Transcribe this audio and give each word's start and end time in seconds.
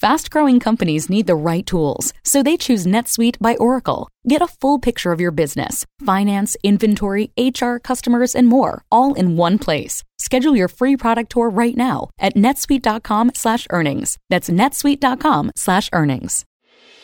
Fast 0.00 0.30
growing 0.30 0.60
companies 0.60 1.10
need 1.10 1.26
the 1.26 1.34
right 1.34 1.66
tools, 1.66 2.14
so 2.24 2.42
they 2.42 2.56
choose 2.56 2.86
NetSuite 2.86 3.36
by 3.38 3.54
Oracle. 3.56 4.08
Get 4.26 4.40
a 4.40 4.46
full 4.46 4.78
picture 4.78 5.12
of 5.12 5.20
your 5.20 5.30
business 5.30 5.84
finance, 6.06 6.56
inventory, 6.62 7.32
HR, 7.36 7.76
customers, 7.76 8.34
and 8.34 8.48
more, 8.48 8.82
all 8.90 9.12
in 9.12 9.36
one 9.36 9.58
place. 9.58 10.02
Schedule 10.18 10.56
your 10.56 10.68
free 10.68 10.96
product 10.96 11.32
tour 11.32 11.50
right 11.50 11.76
now 11.76 12.08
at 12.18 12.34
netsuite.com/slash 12.34 13.66
earnings. 13.68 14.16
That's 14.30 14.48
netsuite.com/slash 14.48 15.90
earnings. 15.92 16.46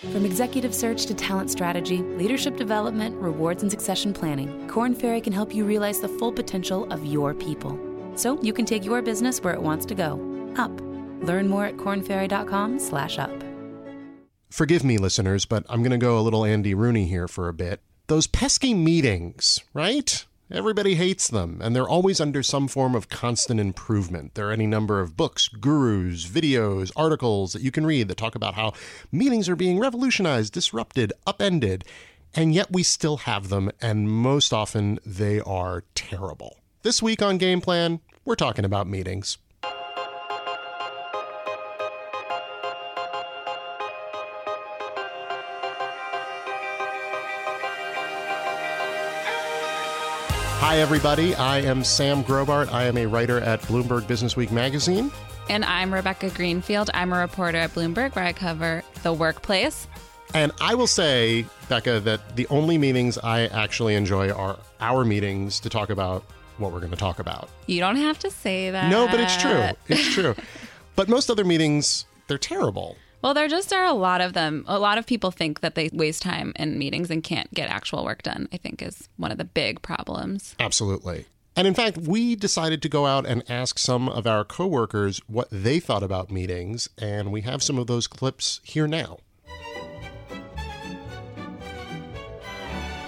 From 0.00 0.24
executive 0.24 0.74
search 0.74 1.04
to 1.04 1.12
talent 1.12 1.50
strategy, 1.50 1.98
leadership 1.98 2.56
development, 2.56 3.14
rewards, 3.16 3.62
and 3.62 3.70
succession 3.70 4.14
planning, 4.14 4.66
Korn 4.68 4.94
Ferry 4.94 5.20
can 5.20 5.34
help 5.34 5.54
you 5.54 5.66
realize 5.66 6.00
the 6.00 6.08
full 6.08 6.32
potential 6.32 6.90
of 6.90 7.04
your 7.04 7.34
people. 7.34 7.78
So 8.14 8.40
you 8.40 8.54
can 8.54 8.64
take 8.64 8.86
your 8.86 9.02
business 9.02 9.42
where 9.42 9.52
it 9.52 9.60
wants 9.60 9.84
to 9.84 9.94
go, 9.94 10.18
up. 10.56 10.95
Learn 11.26 11.48
more 11.48 11.66
at 11.66 11.76
kornferry.com 11.76 12.78
slash 12.78 13.18
up. 13.18 13.32
Forgive 14.48 14.84
me, 14.84 14.96
listeners, 14.96 15.44
but 15.44 15.66
I'm 15.68 15.82
going 15.82 15.90
to 15.90 15.98
go 15.98 16.18
a 16.18 16.22
little 16.22 16.44
Andy 16.44 16.72
Rooney 16.72 17.06
here 17.06 17.28
for 17.28 17.48
a 17.48 17.52
bit. 17.52 17.80
Those 18.06 18.26
pesky 18.26 18.72
meetings, 18.72 19.58
right? 19.74 20.24
Everybody 20.50 20.94
hates 20.94 21.26
them, 21.26 21.58
and 21.60 21.74
they're 21.74 21.88
always 21.88 22.20
under 22.20 22.40
some 22.40 22.68
form 22.68 22.94
of 22.94 23.08
constant 23.08 23.58
improvement. 23.58 24.34
There 24.34 24.48
are 24.48 24.52
any 24.52 24.68
number 24.68 25.00
of 25.00 25.16
books, 25.16 25.48
gurus, 25.48 26.24
videos, 26.24 26.92
articles 26.94 27.52
that 27.52 27.62
you 27.62 27.72
can 27.72 27.84
read 27.84 28.06
that 28.06 28.16
talk 28.16 28.36
about 28.36 28.54
how 28.54 28.72
meetings 29.10 29.48
are 29.48 29.56
being 29.56 29.80
revolutionized, 29.80 30.52
disrupted, 30.52 31.12
upended, 31.26 31.84
and 32.32 32.54
yet 32.54 32.70
we 32.70 32.84
still 32.84 33.16
have 33.18 33.48
them, 33.48 33.72
and 33.82 34.08
most 34.08 34.52
often 34.52 35.00
they 35.04 35.40
are 35.40 35.82
terrible. 35.96 36.58
This 36.82 37.02
week 37.02 37.20
on 37.22 37.38
Game 37.38 37.60
Plan, 37.60 37.98
we're 38.24 38.36
talking 38.36 38.64
about 38.64 38.86
meetings. 38.86 39.38
Hi, 50.58 50.78
everybody. 50.78 51.34
I 51.34 51.58
am 51.60 51.84
Sam 51.84 52.24
Grobart. 52.24 52.72
I 52.72 52.84
am 52.84 52.96
a 52.96 53.06
writer 53.06 53.40
at 53.40 53.60
Bloomberg 53.62 54.02
Businessweek 54.02 54.50
magazine. 54.50 55.12
And 55.48 55.64
I'm 55.64 55.92
Rebecca 55.94 56.30
Greenfield. 56.30 56.90
I'm 56.92 57.12
a 57.12 57.20
reporter 57.20 57.58
at 57.58 57.70
Bloomberg 57.72 58.16
where 58.16 58.24
I 58.24 58.32
cover 58.32 58.82
the 59.02 59.12
workplace. 59.12 59.86
And 60.34 60.50
I 60.60 60.74
will 60.74 60.88
say, 60.88 61.46
Becca, 61.68 62.00
that 62.00 62.36
the 62.36 62.48
only 62.48 62.78
meetings 62.78 63.16
I 63.18 63.42
actually 63.46 63.94
enjoy 63.94 64.30
are 64.32 64.58
our 64.80 65.04
meetings 65.04 65.60
to 65.60 65.68
talk 65.68 65.90
about 65.90 66.24
what 66.58 66.72
we're 66.72 66.80
going 66.80 66.90
to 66.90 66.96
talk 66.96 67.18
about. 67.20 67.48
You 67.66 67.78
don't 67.78 67.96
have 67.96 68.18
to 68.20 68.30
say 68.30 68.70
that. 68.70 68.90
No, 68.90 69.06
but 69.06 69.20
it's 69.20 69.36
true. 69.36 69.68
It's 69.88 70.14
true. 70.14 70.34
but 70.96 71.08
most 71.08 71.30
other 71.30 71.44
meetings, 71.44 72.06
they're 72.26 72.38
terrible. 72.38 72.96
Well, 73.26 73.34
there 73.34 73.48
just 73.48 73.72
are 73.72 73.84
a 73.84 73.92
lot 73.92 74.20
of 74.20 74.34
them. 74.34 74.64
A 74.68 74.78
lot 74.78 74.98
of 74.98 75.06
people 75.06 75.32
think 75.32 75.58
that 75.58 75.74
they 75.74 75.90
waste 75.92 76.22
time 76.22 76.52
in 76.54 76.78
meetings 76.78 77.10
and 77.10 77.24
can't 77.24 77.52
get 77.52 77.68
actual 77.68 78.04
work 78.04 78.22
done, 78.22 78.48
I 78.52 78.56
think 78.56 78.80
is 78.80 79.08
one 79.16 79.32
of 79.32 79.38
the 79.38 79.44
big 79.44 79.82
problems. 79.82 80.54
Absolutely. 80.60 81.26
And 81.56 81.66
in 81.66 81.74
fact, 81.74 81.98
we 81.98 82.36
decided 82.36 82.82
to 82.82 82.88
go 82.88 83.04
out 83.04 83.26
and 83.26 83.42
ask 83.50 83.80
some 83.80 84.08
of 84.08 84.28
our 84.28 84.44
coworkers 84.44 85.20
what 85.26 85.48
they 85.50 85.80
thought 85.80 86.04
about 86.04 86.30
meetings, 86.30 86.88
and 86.98 87.32
we 87.32 87.40
have 87.40 87.64
some 87.64 87.78
of 87.78 87.88
those 87.88 88.06
clips 88.06 88.60
here 88.62 88.86
now. 88.86 89.18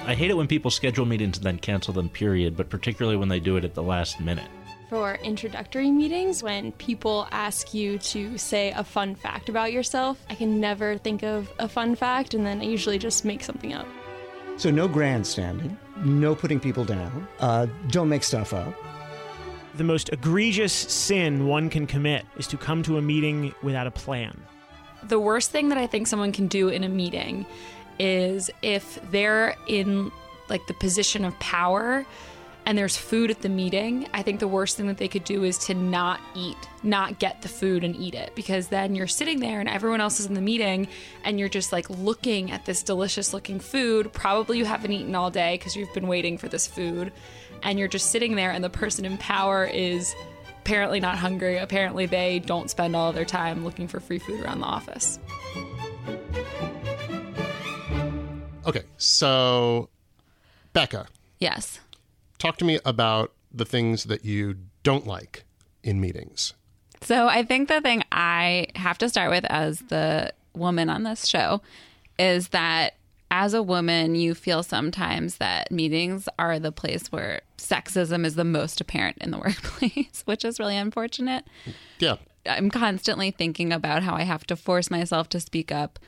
I 0.05 0.17
hate 0.17 0.33
it 0.33 0.37
when 0.37 0.49
people 0.49 0.73
schedule 0.73 1.07
meetings 1.07 1.37
and 1.37 1.47
then 1.47 1.59
cancel 1.61 1.95
them, 1.95 2.09
period, 2.09 2.57
but 2.57 2.71
particularly 2.71 3.17
when 3.17 3.29
they 3.29 3.39
do 3.39 3.57
it 3.57 3.65
at 3.65 3.75
the 3.75 3.85
last 3.85 4.19
minute 4.19 4.51
for 4.89 5.14
introductory 5.17 5.91
meetings 5.91 6.42
when 6.42 6.72
people 6.72 7.28
ask 7.31 7.75
you 7.75 7.98
to 7.98 8.39
say 8.39 8.72
a 8.72 8.83
fun 8.83 9.14
fact 9.14 9.48
about 9.48 9.72
yourself. 9.72 10.25
I 10.31 10.34
can 10.34 10.61
never 10.61 10.97
think 10.98 11.22
of 11.22 11.53
a 11.58 11.69
fun 11.69 11.94
fact, 11.94 12.34
and 12.34 12.47
then 12.47 12.61
I 12.61 12.64
usually 12.64 12.98
just 12.98 13.25
make 13.25 13.42
something 13.42 13.72
up. 13.72 13.86
So, 14.56 14.70
no 14.70 14.89
grandstanding, 14.89 15.78
no 16.05 16.34
putting 16.34 16.59
people 16.59 16.84
down, 16.84 17.28
uh, 17.39 17.66
don't 17.91 18.09
make 18.09 18.25
stuff 18.25 18.53
up. 18.53 18.75
The 19.77 19.84
most 19.84 20.12
egregious 20.12 20.72
sin 20.72 21.47
one 21.47 21.71
can 21.71 21.87
commit 21.87 22.25
is 22.37 22.48
to 22.48 22.56
come 22.56 22.82
to 22.84 22.98
a 22.98 23.03
meeting 23.03 23.54
without 23.62 23.87
a 23.87 23.93
plan. 23.93 24.43
The 25.04 25.21
worst 25.21 25.53
thing 25.53 25.69
that 25.69 25.78
I 25.78 25.87
think 25.87 26.09
someone 26.09 26.32
can 26.32 26.48
do 26.48 26.69
in 26.69 26.82
a 26.82 26.88
meeting 26.88 27.47
is 28.00 28.50
if 28.62 28.98
they're 29.10 29.54
in 29.69 30.10
like 30.48 30.66
the 30.66 30.75
position 30.75 31.25
of 31.25 31.38
power 31.38 32.04
and 32.69 32.77
there's 32.77 32.99
food 32.99 33.31
at 33.31 33.41
the 33.41 33.49
meeting, 33.49 34.06
I 34.12 34.23
think 34.23 34.41
the 34.41 34.47
worst 34.47 34.77
thing 34.77 34.89
that 34.89 34.99
they 34.99 35.09
could 35.09 35.25
do 35.25 35.43
is 35.43 35.56
to 35.65 35.75
not 35.75 36.21
eat, 36.34 36.59
not 36.83 37.19
get 37.19 37.41
the 37.41 37.49
food 37.49 37.83
and 37.83 37.97
eat 37.97 38.15
it 38.15 38.34
because 38.34 38.69
then 38.69 38.95
you're 38.95 39.06
sitting 39.06 39.41
there 39.41 39.61
and 39.61 39.71
everyone 39.71 40.03
else 40.03 40.21
is 40.21 40.27
in 40.27 40.34
the 40.34 40.43
meeting 40.43 40.87
and 41.25 41.41
you're 41.41 41.49
just 41.49 41.73
like 41.73 41.89
looking 41.89 42.51
at 42.51 42.67
this 42.67 42.83
delicious 42.83 43.33
looking 43.33 43.59
food. 43.59 44.12
Probably 44.12 44.59
you 44.59 44.67
haven't 44.67 44.93
eaten 44.93 45.15
all 45.15 45.31
day 45.31 45.57
because 45.57 45.77
you've 45.77 45.95
been 45.95 46.09
waiting 46.09 46.37
for 46.37 46.47
this 46.47 46.67
food 46.67 47.11
and 47.62 47.78
you're 47.78 47.89
just 47.89 48.11
sitting 48.11 48.37
there 48.37 48.51
and 48.51 48.62
the 48.62 48.69
person 48.69 49.07
in 49.07 49.17
power 49.17 49.65
is 49.65 50.15
apparently 50.61 51.01
not 51.01 51.17
hungry. 51.17 51.57
Apparently 51.57 52.05
they 52.05 52.39
don't 52.39 52.69
spend 52.69 52.95
all 52.95 53.15
their 53.15 53.25
time 53.25 53.65
looking 53.65 53.89
for 53.89 53.99
free 53.99 54.19
food 54.19 54.45
around 54.45 54.61
the 54.61 54.67
office. 54.67 55.19
Okay, 58.67 58.83
so 58.99 59.89
Becca. 60.75 61.07
Yes 61.39 61.81
talk 62.38 62.56
to 62.59 62.65
me 62.65 62.78
about 62.84 63.32
the 63.53 63.65
things 63.65 64.04
that 64.04 64.25
you 64.25 64.56
don't 64.82 65.06
like 65.06 65.44
in 65.82 66.00
meetings. 66.00 66.54
So 67.03 67.28
I 67.28 67.43
think 67.44 67.69
the 67.69 67.81
thing 67.81 68.03
I 68.10 68.69
have 68.75 68.99
to 68.99 69.09
start 69.09 69.31
with 69.31 69.44
as 69.47 69.81
the 69.81 70.32
woman 70.54 70.91
on 70.91 71.04
this 71.04 71.27
show 71.27 71.60
is 72.19 72.48
that 72.48 72.94
as 73.31 73.54
a 73.54 73.62
woman, 73.62 74.15
you 74.15 74.34
feel 74.34 74.62
sometimes 74.62 75.37
that 75.37 75.71
meetings 75.71 76.28
are 76.38 76.59
the 76.59 76.72
place 76.72 77.12
where 77.12 77.43
sexism 77.59 78.25
is 78.25 78.34
the 78.34 78.44
most 78.44 78.81
apparent 78.81 79.19
in 79.21 79.31
the 79.31 79.38
workplace, 79.44 80.22
which 80.25 80.44
is 80.44 80.59
really 80.59 80.77
unfortunate. 80.77 81.44
Yeah. 81.98 82.16
I'm 82.47 82.71
constantly 82.71 83.31
thinking 83.31 83.72
about 83.72 84.03
how 84.03 84.15
I 84.15 84.22
have 84.22 84.47
to 84.47 84.56
force 84.56 84.91
myself 84.91 85.28
to 85.31 85.41
speak 85.41 85.71
up 85.71 85.98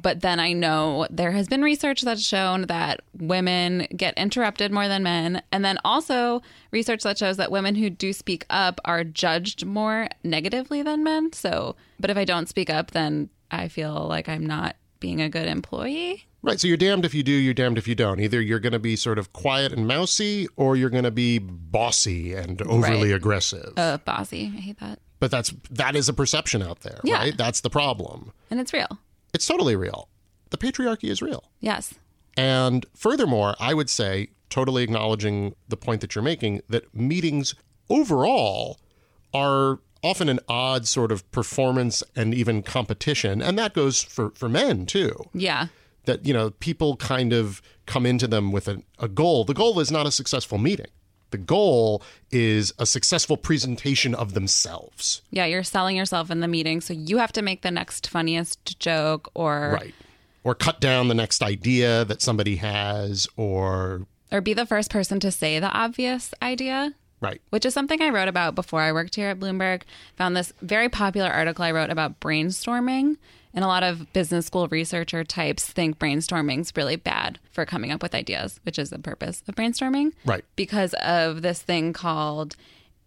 but 0.00 0.20
then 0.20 0.40
I 0.40 0.52
know 0.52 1.06
there 1.10 1.32
has 1.32 1.48
been 1.48 1.62
research 1.62 2.02
that's 2.02 2.22
shown 2.22 2.62
that 2.62 3.00
women 3.18 3.86
get 3.96 4.16
interrupted 4.18 4.72
more 4.72 4.88
than 4.88 5.02
men. 5.02 5.42
And 5.52 5.64
then 5.64 5.78
also 5.84 6.42
research 6.70 7.02
that 7.04 7.18
shows 7.18 7.36
that 7.38 7.50
women 7.50 7.74
who 7.74 7.90
do 7.90 8.12
speak 8.12 8.44
up 8.50 8.80
are 8.84 9.04
judged 9.04 9.64
more 9.64 10.08
negatively 10.22 10.82
than 10.82 11.04
men. 11.04 11.32
So, 11.32 11.76
but 11.98 12.10
if 12.10 12.16
I 12.16 12.24
don't 12.24 12.48
speak 12.48 12.70
up, 12.70 12.90
then 12.90 13.30
I 13.50 13.68
feel 13.68 14.06
like 14.08 14.28
I'm 14.28 14.44
not 14.44 14.76
being 15.00 15.20
a 15.20 15.28
good 15.28 15.46
employee. 15.46 16.26
Right. 16.42 16.60
So 16.60 16.68
you're 16.68 16.76
damned 16.76 17.06
if 17.06 17.14
you 17.14 17.22
do, 17.22 17.32
you're 17.32 17.54
damned 17.54 17.78
if 17.78 17.88
you 17.88 17.94
don't. 17.94 18.20
Either 18.20 18.40
you're 18.40 18.60
going 18.60 18.74
to 18.74 18.78
be 18.78 18.96
sort 18.96 19.18
of 19.18 19.32
quiet 19.32 19.72
and 19.72 19.86
mousy, 19.88 20.46
or 20.56 20.76
you're 20.76 20.90
going 20.90 21.04
to 21.04 21.10
be 21.10 21.38
bossy 21.38 22.34
and 22.34 22.60
overly 22.62 23.12
right. 23.12 23.16
aggressive. 23.16 23.72
Uh, 23.78 23.96
bossy. 23.98 24.52
I 24.54 24.60
hate 24.60 24.80
that. 24.80 24.98
But 25.20 25.30
that's 25.30 25.54
that 25.70 25.96
is 25.96 26.10
a 26.10 26.12
perception 26.12 26.60
out 26.60 26.80
there, 26.80 27.00
yeah. 27.02 27.16
right? 27.16 27.36
That's 27.36 27.62
the 27.62 27.70
problem. 27.70 28.32
And 28.50 28.60
it's 28.60 28.74
real. 28.74 28.98
It's 29.34 29.46
totally 29.46 29.76
real. 29.76 30.08
The 30.50 30.56
patriarchy 30.56 31.10
is 31.10 31.20
real. 31.20 31.50
Yes. 31.60 31.94
And 32.36 32.86
furthermore, 32.94 33.54
I 33.60 33.74
would 33.74 33.90
say, 33.90 34.28
totally 34.48 34.84
acknowledging 34.84 35.54
the 35.68 35.76
point 35.76 36.00
that 36.00 36.14
you're 36.14 36.22
making, 36.22 36.62
that 36.68 36.94
meetings 36.94 37.54
overall 37.90 38.78
are 39.32 39.80
often 40.02 40.28
an 40.28 40.38
odd 40.48 40.86
sort 40.86 41.10
of 41.10 41.28
performance 41.32 42.02
and 42.14 42.34
even 42.34 42.62
competition. 42.62 43.42
And 43.42 43.58
that 43.58 43.74
goes 43.74 44.02
for, 44.02 44.30
for 44.30 44.48
men 44.48 44.86
too. 44.86 45.12
Yeah. 45.32 45.68
That, 46.04 46.26
you 46.26 46.34
know, 46.34 46.50
people 46.50 46.96
kind 46.96 47.32
of 47.32 47.62
come 47.86 48.06
into 48.06 48.28
them 48.28 48.52
with 48.52 48.68
a, 48.68 48.82
a 48.98 49.08
goal. 49.08 49.44
The 49.44 49.54
goal 49.54 49.80
is 49.80 49.90
not 49.90 50.06
a 50.06 50.10
successful 50.10 50.58
meeting. 50.58 50.88
The 51.34 51.38
goal 51.38 52.00
is 52.30 52.72
a 52.78 52.86
successful 52.86 53.36
presentation 53.36 54.14
of 54.14 54.34
themselves. 54.34 55.20
Yeah, 55.32 55.46
you're 55.46 55.64
selling 55.64 55.96
yourself 55.96 56.30
in 56.30 56.38
the 56.38 56.46
meeting, 56.46 56.80
so 56.80 56.94
you 56.94 57.18
have 57.18 57.32
to 57.32 57.42
make 57.42 57.62
the 57.62 57.72
next 57.72 58.06
funniest 58.06 58.78
joke 58.78 59.32
or 59.34 59.72
right, 59.80 59.94
or 60.44 60.54
cut 60.54 60.78
down 60.78 61.08
the 61.08 61.14
next 61.14 61.42
idea 61.42 62.04
that 62.04 62.22
somebody 62.22 62.54
has, 62.54 63.26
or 63.36 64.06
or 64.30 64.42
be 64.42 64.54
the 64.54 64.64
first 64.64 64.92
person 64.92 65.18
to 65.18 65.32
say 65.32 65.58
the 65.58 65.72
obvious 65.72 66.32
idea. 66.40 66.94
Right. 67.20 67.42
Which 67.50 67.66
is 67.66 67.74
something 67.74 68.00
I 68.00 68.10
wrote 68.10 68.28
about 68.28 68.54
before 68.54 68.82
I 68.82 68.92
worked 68.92 69.16
here 69.16 69.30
at 69.30 69.40
Bloomberg. 69.40 69.82
Found 70.14 70.36
this 70.36 70.52
very 70.62 70.88
popular 70.88 71.30
article 71.30 71.64
I 71.64 71.72
wrote 71.72 71.90
about 71.90 72.20
brainstorming 72.20 73.16
and 73.54 73.64
a 73.64 73.68
lot 73.68 73.82
of 73.82 74.12
business 74.12 74.46
school 74.46 74.68
researcher 74.68 75.24
types 75.24 75.66
think 75.66 75.98
brainstorming's 75.98 76.72
really 76.76 76.96
bad 76.96 77.38
for 77.52 77.64
coming 77.64 77.92
up 77.92 78.02
with 78.02 78.14
ideas, 78.14 78.60
which 78.64 78.78
is 78.78 78.90
the 78.90 78.98
purpose 78.98 79.42
of 79.46 79.54
brainstorming. 79.54 80.12
Right. 80.24 80.44
Because 80.56 80.92
of 80.94 81.42
this 81.42 81.62
thing 81.62 81.92
called 81.92 82.56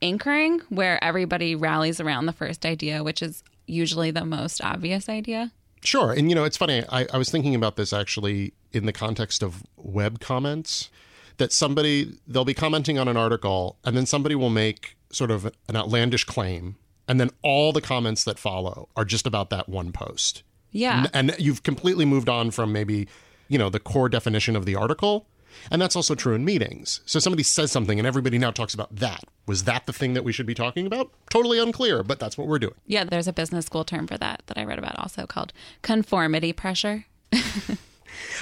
anchoring, 0.01 0.61
where 0.69 1.03
everybody 1.03 1.53
rallies 1.53 1.99
around 1.99 2.25
the 2.27 2.33
first 2.33 2.65
idea, 2.65 3.03
which 3.03 3.21
is 3.21 3.43
usually 3.67 4.09
the 4.11 4.25
most 4.25 4.63
obvious 4.63 5.09
idea. 5.09 5.51
Sure. 5.83 6.11
And, 6.13 6.29
you 6.29 6.35
know, 6.35 6.45
it's 6.45 6.57
funny. 6.57 6.83
I, 6.89 7.05
I 7.13 7.17
was 7.17 7.29
thinking 7.29 7.53
about 7.53 7.75
this 7.75 7.91
actually 7.91 8.53
in 8.71 8.85
the 8.85 8.93
context 8.93 9.43
of 9.43 9.63
web 9.75 10.19
comments 10.19 10.89
that 11.37 11.51
somebody, 11.51 12.17
they'll 12.25 12.45
be 12.45 12.53
commenting 12.53 12.97
on 12.97 13.07
an 13.07 13.17
article 13.17 13.77
and 13.83 13.95
then 13.95 14.05
somebody 14.05 14.33
will 14.33 14.49
make 14.49 14.97
sort 15.11 15.29
of 15.29 15.45
an 15.45 15.75
outlandish 15.75 16.23
claim 16.23 16.77
and 17.07 17.19
then 17.19 17.29
all 17.41 17.71
the 17.71 17.81
comments 17.81 18.23
that 18.25 18.37
follow 18.39 18.89
are 18.95 19.05
just 19.05 19.25
about 19.27 19.49
that 19.49 19.69
one 19.69 19.91
post. 19.91 20.43
Yeah. 20.71 21.05
N- 21.05 21.09
And 21.13 21.35
you've 21.39 21.63
completely 21.63 22.05
moved 22.05 22.29
on 22.29 22.51
from 22.51 22.71
maybe, 22.71 23.07
you 23.47 23.57
know, 23.57 23.69
the 23.69 23.79
core 23.79 24.09
definition 24.09 24.55
of 24.55 24.65
the 24.65 24.75
article. 24.75 25.27
And 25.71 25.81
that's 25.81 25.95
also 25.95 26.13
true 26.13 26.35
in 26.35 26.45
meetings. 26.45 27.01
So 27.05 27.17
somebody 27.19 27.41
says 27.41 27.71
something 27.71 27.97
and 27.99 28.07
everybody 28.07 28.37
now 28.37 28.51
talks 28.51 28.73
about 28.75 28.95
that. 28.97 29.23
Was 29.47 29.63
that 29.63 29.85
the 29.87 29.93
thing 29.93 30.13
that 30.13 30.23
we 30.23 30.31
should 30.31 30.45
be 30.45 30.53
talking 30.53 30.85
about? 30.85 31.09
Totally 31.31 31.57
unclear, 31.57 32.03
but 32.03 32.19
that's 32.19 32.37
what 32.37 32.47
we're 32.47 32.59
doing. 32.59 32.75
Yeah, 32.85 33.05
there's 33.05 33.27
a 33.27 33.33
business 33.33 33.65
school 33.65 33.83
term 33.83 34.05
for 34.05 34.17
that 34.19 34.43
that 34.47 34.57
I 34.57 34.65
read 34.65 34.77
about 34.77 34.99
also 34.99 35.25
called 35.25 35.53
conformity 35.81 36.53
pressure. 36.53 37.05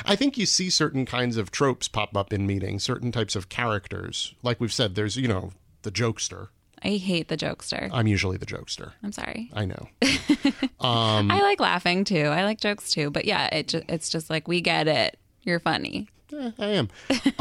I 0.06 0.16
think 0.16 0.38
you 0.38 0.46
see 0.46 0.70
certain 0.70 1.06
kinds 1.06 1.38
of 1.38 1.52
tropes 1.52 1.88
pop 1.88 2.16
up 2.18 2.32
in 2.34 2.46
meetings, 2.46 2.84
certain 2.84 3.12
types 3.12 3.36
of 3.36 3.50
characters. 3.50 4.34
Like 4.44 4.60
we've 4.60 4.74
said, 4.74 4.96
there's, 4.96 5.16
you 5.18 5.28
know, 5.28 5.52
the 5.84 5.92
jokester. 5.92 6.50
I 6.86 6.98
hate 6.98 7.28
the 7.30 7.36
jokester. 7.38 7.90
I'm 7.92 8.06
usually 8.08 8.38
the 8.38 8.46
jokester. 8.46 8.92
I'm 9.04 9.12
sorry. 9.12 9.50
I 9.54 9.66
know. 9.66 9.88
I 10.80 11.42
like 11.42 11.60
laughing 11.60 12.04
too. 12.04 12.26
I 12.26 12.44
like 12.44 12.60
jokes 12.62 12.92
too. 12.92 13.10
But 13.10 13.26
yeah, 13.26 13.48
it 13.54 13.70
ju- 13.70 13.84
it's 13.90 14.08
just 14.10 14.30
like 14.30 14.48
we 14.48 14.62
get 14.62 14.88
it. 14.88 15.18
You're 15.44 15.60
funny. 15.60 16.08
Eh, 16.32 16.52
I 16.60 16.68
am. 16.68 16.90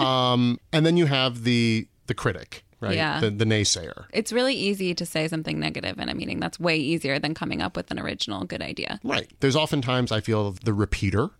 um, 0.04 0.58
and 0.72 0.84
then 0.86 0.96
you 0.96 1.06
have 1.06 1.44
the 1.44 1.86
the 2.06 2.14
critic, 2.14 2.64
right? 2.80 2.94
Yeah. 2.96 3.20
The, 3.20 3.30
the 3.30 3.44
naysayer. 3.44 4.04
It's 4.12 4.32
really 4.32 4.54
easy 4.54 4.94
to 4.94 5.06
say 5.06 5.28
something 5.28 5.58
negative 5.58 5.98
in 5.98 6.08
a 6.08 6.14
meeting. 6.14 6.40
That's 6.40 6.58
way 6.60 6.76
easier 6.76 7.18
than 7.18 7.34
coming 7.34 7.62
up 7.62 7.76
with 7.76 7.90
an 7.90 7.98
original 7.98 8.44
good 8.44 8.62
idea. 8.62 9.00
Right. 9.04 9.30
There's 9.40 9.56
oftentimes, 9.56 10.12
I 10.12 10.20
feel, 10.20 10.52
the 10.52 10.74
repeater, 10.74 11.30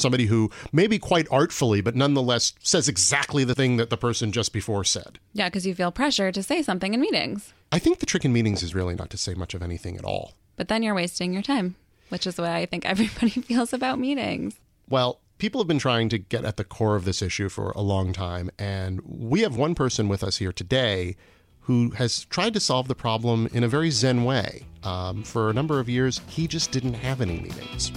somebody 0.00 0.26
who 0.26 0.50
maybe 0.72 0.98
quite 0.98 1.26
artfully, 1.30 1.80
but 1.80 1.94
nonetheless 1.94 2.52
says 2.60 2.88
exactly 2.88 3.44
the 3.44 3.54
thing 3.54 3.76
that 3.76 3.90
the 3.90 3.96
person 3.96 4.32
just 4.32 4.52
before 4.52 4.84
said. 4.84 5.18
Yeah, 5.32 5.48
because 5.48 5.66
you 5.66 5.74
feel 5.74 5.92
pressure 5.92 6.32
to 6.32 6.42
say 6.42 6.62
something 6.62 6.94
in 6.94 7.00
meetings, 7.00 7.52
I 7.72 7.78
think 7.78 7.98
the 8.00 8.06
trick 8.06 8.24
in 8.24 8.32
meetings 8.32 8.62
is 8.62 8.74
really 8.74 8.94
not 8.94 9.10
to 9.10 9.16
say 9.18 9.34
much 9.34 9.54
of 9.54 9.62
anything 9.62 9.96
at 9.96 10.04
all. 10.04 10.34
but 10.56 10.68
then 10.68 10.82
you're 10.82 10.94
wasting 10.94 11.32
your 11.32 11.42
time, 11.42 11.76
which 12.08 12.26
is 12.26 12.36
what 12.38 12.48
I 12.50 12.66
think 12.66 12.84
everybody 12.88 13.30
feels 13.30 13.72
about 13.72 13.98
meetings. 13.98 14.58
Well, 14.88 15.20
people 15.38 15.60
have 15.60 15.68
been 15.68 15.78
trying 15.78 16.08
to 16.10 16.18
get 16.18 16.44
at 16.44 16.56
the 16.56 16.64
core 16.64 16.96
of 16.96 17.04
this 17.04 17.22
issue 17.22 17.48
for 17.48 17.70
a 17.70 17.80
long 17.80 18.12
time, 18.12 18.50
and 18.58 19.00
we 19.04 19.40
have 19.42 19.56
one 19.56 19.74
person 19.74 20.08
with 20.08 20.22
us 20.24 20.38
here 20.38 20.52
today 20.52 21.16
who 21.64 21.90
has 21.90 22.24
tried 22.24 22.52
to 22.54 22.58
solve 22.60 22.88
the 22.88 22.94
problem 22.94 23.48
in 23.52 23.62
a 23.62 23.68
very 23.68 23.90
zen 23.90 24.24
way. 24.24 24.64
Um, 24.82 25.22
for 25.22 25.48
a 25.50 25.52
number 25.52 25.78
of 25.78 25.88
years, 25.88 26.20
he 26.26 26.48
just 26.48 26.72
didn't 26.72 26.94
have 26.94 27.20
any 27.20 27.38
meetings. 27.38 27.92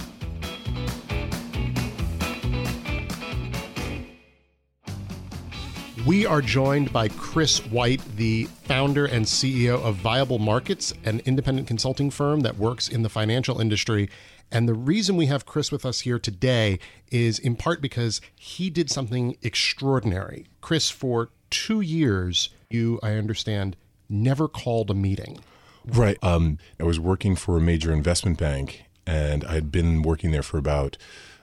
We 6.02 6.26
are 6.26 6.42
joined 6.42 6.92
by 6.92 7.06
Chris 7.08 7.64
White, 7.66 8.02
the 8.16 8.44
founder 8.64 9.06
and 9.06 9.24
CEO 9.24 9.80
of 9.80 9.94
Viable 9.94 10.40
Markets, 10.40 10.92
an 11.04 11.22
independent 11.24 11.68
consulting 11.68 12.10
firm 12.10 12.40
that 12.40 12.58
works 12.58 12.88
in 12.88 13.02
the 13.02 13.08
financial 13.08 13.60
industry. 13.60 14.10
And 14.50 14.68
the 14.68 14.74
reason 14.74 15.16
we 15.16 15.26
have 15.26 15.46
Chris 15.46 15.70
with 15.70 15.86
us 15.86 16.00
here 16.00 16.18
today 16.18 16.80
is 17.12 17.38
in 17.38 17.54
part 17.54 17.80
because 17.80 18.20
he 18.34 18.70
did 18.70 18.90
something 18.90 19.38
extraordinary. 19.40 20.46
Chris, 20.60 20.90
for 20.90 21.30
two 21.48 21.80
years, 21.80 22.50
you, 22.68 22.98
I 23.00 23.12
understand, 23.12 23.76
never 24.08 24.48
called 24.48 24.90
a 24.90 24.94
meeting. 24.94 25.38
Right. 25.86 26.18
Um, 26.22 26.58
I 26.78 26.82
was 26.82 26.98
working 26.98 27.36
for 27.36 27.56
a 27.56 27.60
major 27.60 27.92
investment 27.92 28.36
bank, 28.36 28.84
and 29.06 29.44
I'd 29.44 29.70
been 29.70 30.02
working 30.02 30.32
there 30.32 30.42
for 30.42 30.58
about 30.58 30.98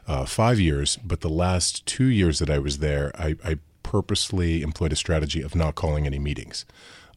uh, 0.07 0.25
five 0.25 0.59
years. 0.59 0.97
But 0.97 1.21
the 1.21 1.29
last 1.29 1.85
two 1.85 2.07
years 2.07 2.39
that 2.39 2.49
I 2.49 2.59
was 2.59 2.79
there, 2.79 3.11
I, 3.17 3.37
I 3.45 3.59
purposely 3.91 4.61
employed 4.61 4.93
a 4.93 4.95
strategy 4.95 5.41
of 5.41 5.53
not 5.53 5.75
calling 5.75 6.05
any 6.05 6.17
meetings. 6.17 6.63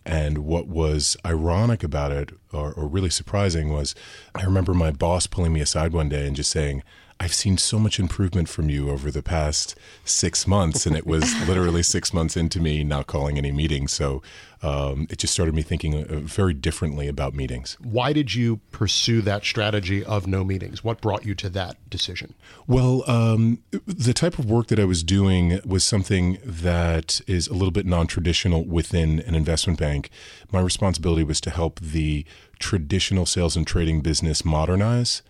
And 0.05 0.39
what 0.39 0.67
was 0.67 1.17
ironic 1.25 1.85
about 1.85 2.11
it, 2.11 2.33
or, 2.53 2.73
or 2.73 2.89
really 2.89 3.11
surprising, 3.11 3.73
was 3.73 3.95
I 4.35 4.43
remember 4.43 4.75
my 4.75 4.91
boss 4.91 5.29
pulling 5.29 5.53
me 5.53 5.61
aside 5.61 5.93
one 5.93 6.09
day 6.09 6.27
and 6.27 6.35
just 6.35 6.51
saying, 6.51 6.83
I've 7.21 7.35
seen 7.35 7.59
so 7.59 7.79
much 7.79 7.99
improvement 7.99 8.49
from 8.49 8.69
you 8.69 8.91
over 8.91 9.11
the 9.11 9.23
past 9.23 9.77
six 10.05 10.47
months. 10.47 10.87
And 10.87 10.97
it 10.97 11.07
was 11.07 11.35
literally 11.49 11.83
six 11.83 12.13
months 12.13 12.37
into 12.37 12.61
me 12.61 12.85
not 12.85 13.07
calling 13.07 13.39
any 13.39 13.53
meetings. 13.53 13.93
So 13.93 14.23
um, 14.63 15.07
it 15.11 15.19
just 15.19 15.33
started 15.33 15.55
me 15.55 15.63
thinking 15.63 15.95
uh, 15.95 16.21
very 16.21 16.55
differently 16.55 17.07
about 17.07 17.35
meetings. 17.35 17.77
Why 17.81 18.13
did 18.13 18.35
you 18.35 18.61
pursue 18.73 19.21
that 19.23 19.45
strategy 19.45 20.03
of 20.03 20.27
no 20.27 20.43
meetings? 20.43 20.83
What 20.83 21.01
brought 21.01 21.25
you 21.25 21.35
to 21.37 21.51
that 21.51 21.77
decision? 21.91 22.35
Well, 22.67 23.09
um, 23.09 23.63
the 23.87 24.15
type 24.15 24.39
of 24.39 24.51
work 24.51 24.69
that 24.69 24.81
I 24.81 24.85
was 24.85 25.03
doing 25.03 25.61
was 25.67 25.85
something 25.85 26.39
that 26.43 27.21
is 27.27 27.47
a 27.47 27.53
little 27.53 27.71
bit 27.71 27.85
non 27.85 28.07
traditional 28.07 28.65
within 28.65 29.21
an 29.21 29.35
investment 29.35 29.79
bank. 29.79 30.09
My 30.51 30.61
responsibility 30.61 31.25
was 31.25 31.41
to 31.43 31.51
help 31.51 31.79
the 31.81 32.25
traditional 32.59 33.27
sales 33.27 33.57
and 33.57 33.67
trading 33.67 34.01
business 34.01 34.45
modernize. 34.45 35.23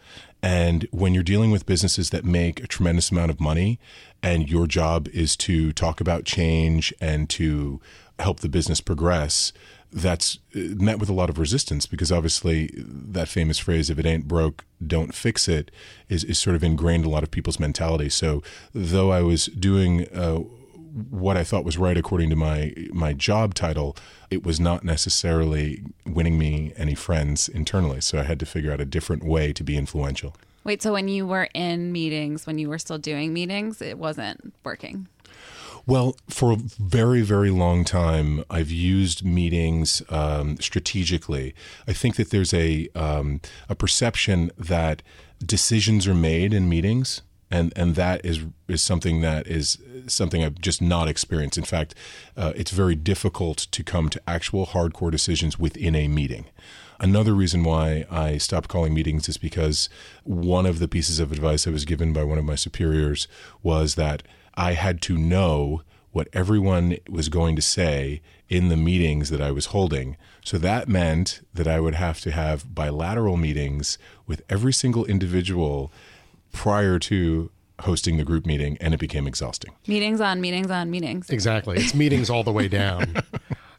And 0.45 0.87
when 0.91 1.15
you're 1.15 1.23
dealing 1.23 1.51
with 1.51 1.65
businesses 1.65 2.11
that 2.11 2.23
make 2.23 2.63
a 2.63 2.67
tremendous 2.67 3.11
amount 3.11 3.31
of 3.31 3.41
money, 3.41 3.81
and 4.23 4.47
your 4.47 4.67
job 4.67 5.09
is 5.09 5.37
to 5.39 5.73
talk 5.73 6.03
about 6.03 6.25
change 6.25 6.93
and 7.01 7.31
to 7.31 7.81
help 8.19 8.41
the 8.41 8.51
business 8.51 8.83
progress, 8.83 9.55
that's 9.91 10.39
uh, 10.55 10.59
met 10.77 10.99
with 10.99 11.09
a 11.09 11.15
lot 11.15 11.31
of 11.31 11.39
resistance 11.39 11.87
because 11.87 12.13
obviously 12.13 12.71
that 12.77 13.27
famous 13.27 13.59
phrase 13.59 13.89
if 13.89 13.99
it 13.99 14.05
ain't 14.05 14.29
broke 14.29 14.67
don't 14.87 15.15
fix 15.15 15.49
it 15.49 15.71
is, 16.11 16.25
is 16.25 16.39
sort 16.39 16.57
of 16.57 16.63
ingrained 16.63 17.05
in 17.05 17.11
a 17.11 17.13
lot 17.13 17.23
of 17.23 17.31
people's 17.31 17.59
mentality. 17.59 18.11
So 18.11 18.43
though 18.75 19.13
i 19.13 19.23
was 19.23 19.47
doing 19.47 20.07
uh, 20.09 20.41
what 21.11 21.37
i 21.37 21.43
thought 21.43 21.65
was 21.65 21.77
right 21.77 21.97
according 21.97 22.31
to 22.31 22.37
my 22.37 22.73
my 22.93 23.13
job 23.13 23.55
title 23.55 23.97
it 24.31 24.45
was 24.45 24.61
not 24.61 24.85
necessarily 24.85 25.83
winning 26.07 26.39
me 26.39 26.73
any 26.77 26.95
friends 26.95 27.49
internally 27.49 28.01
so 28.01 28.19
i 28.19 28.23
had 28.23 28.39
to 28.39 28.47
figure 28.47 28.73
out 28.73 28.81
a 28.81 28.85
different 28.85 29.25
way 29.25 29.53
to 29.53 29.65
be 29.65 29.77
influential 29.77 30.35
Wait, 30.65 30.81
so 30.81 30.95
when 30.95 31.09
you 31.09 31.27
were 31.27 31.49
in 31.53 31.93
meetings, 31.93 32.47
when 32.47 32.57
you 32.57 32.71
were 32.71 32.79
still 32.79 32.97
doing 32.97 33.35
meetings, 33.35 33.83
it 33.83 33.99
wasn't 33.99 34.55
working. 34.65 35.09
Well, 35.87 36.17
for 36.31 36.53
a 36.53 36.57
very, 36.57 37.21
very 37.21 37.51
long 37.51 37.85
time, 37.85 38.43
I've 38.49 38.71
used 38.71 39.23
meetings 39.23 40.03
um, 40.09 40.57
strategically. 40.59 41.55
I 41.87 41.93
think 41.93 42.17
that 42.17 42.31
there's 42.31 42.55
a 42.55 42.89
um, 42.95 43.43
a 43.69 43.75
perception 43.75 44.51
that 44.57 45.03
decisions 45.45 46.09
are 46.09 46.15
made 46.15 46.55
in 46.55 46.71
meetings, 46.71 47.21
and 47.55 47.73
and 47.77 47.95
that 47.95 48.25
is 48.25 48.45
is 48.67 48.83
something 48.83 49.21
that 49.21 49.47
is 49.47 49.79
something 50.09 50.43
I've 50.43 50.61
just 50.61 50.83
not 50.83 51.09
experienced. 51.09 51.57
In 51.57 51.65
fact, 51.65 51.95
uh, 52.37 52.53
it's 52.57 52.73
very 52.73 52.97
difficult 52.97 53.59
to 53.71 53.85
come 53.85 54.11
to 54.11 54.21
actual 54.27 54.67
hardcore 54.67 55.11
decisions 55.11 55.59
within 55.59 55.95
a 55.95 56.09
meeting. 56.09 56.47
Another 56.99 57.33
reason 57.33 57.63
why 57.63 58.07
I 58.11 58.39
stopped 58.39 58.69
calling 58.69 58.93
meetings 58.93 59.29
is 59.29 59.37
because 59.37 59.89
one 60.25 60.67
of 60.67 60.79
the 60.79 60.89
pieces 60.89 61.21
of 61.21 61.31
advice 61.31 61.67
I 61.67 61.71
was 61.71 61.85
given 61.85 62.13
by 62.13 62.25
one 62.25 62.39
of 62.39 62.45
my 62.45 62.57
superiors 62.57 63.29
was 63.63 63.95
that 63.95 64.23
I 64.55 64.73
had 64.73 65.01
to 65.03 65.17
know 65.17 65.83
what 66.11 66.29
everyone 66.33 66.97
was 67.09 67.29
going 67.29 67.57
to 67.57 67.63
say 67.63 68.23
in 68.49 68.69
the 68.69 68.77
meetings 68.77 69.31
that 69.31 69.41
I 69.41 69.51
was 69.51 69.67
holding. 69.67 70.17
So 70.45 70.59
that 70.59 70.89
meant 70.89 71.41
that 71.53 71.67
I 71.67 71.81
would 71.81 71.97
have 71.97 72.21
to 72.21 72.31
have 72.31 72.75
bilateral 72.75 73.37
meetings 73.37 73.99
with 74.27 74.43
every 74.49 74.73
single 74.73 75.05
individual 75.07 75.93
prior 76.55 76.99
to 76.99 77.51
hosting 77.81 78.17
the 78.17 78.25
group 78.25 78.47
meeting, 78.47 78.79
and 78.81 78.95
it 78.95 79.01
became 79.01 79.27
exhausting. 79.27 79.75
Meetings 79.87 80.21
on 80.21 80.41
meetings 80.41 80.71
on 80.71 80.91
meetings. 80.91 81.29
Exactly. 81.29 81.77
It's 81.77 81.95
meetings 81.95 82.31
all 82.31 82.45
the 82.45 82.53
way 82.53 82.69
down. 82.83 83.17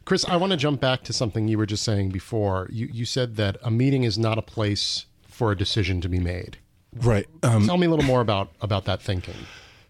Chris, 0.04 0.24
I 0.26 0.36
want 0.36 0.52
to 0.52 0.56
jump 0.56 0.80
back 0.80 1.02
to 1.04 1.12
something 1.12 1.48
you 1.48 1.58
were 1.58 1.66
just 1.66 1.82
saying 1.82 2.10
before. 2.10 2.68
You, 2.70 2.88
you 2.92 3.04
said 3.04 3.36
that 3.36 3.56
a 3.62 3.70
meeting 3.70 4.04
is 4.04 4.16
not 4.16 4.38
a 4.38 4.42
place 4.42 5.06
for 5.26 5.50
a 5.50 5.56
decision 5.56 6.00
to 6.02 6.08
be 6.08 6.20
made. 6.20 6.58
Right. 6.94 7.26
Um, 7.42 7.66
Tell 7.66 7.76
me 7.76 7.86
a 7.86 7.90
little 7.90 8.04
more 8.04 8.20
about, 8.20 8.52
about 8.60 8.84
that 8.84 9.02
thinking. 9.02 9.34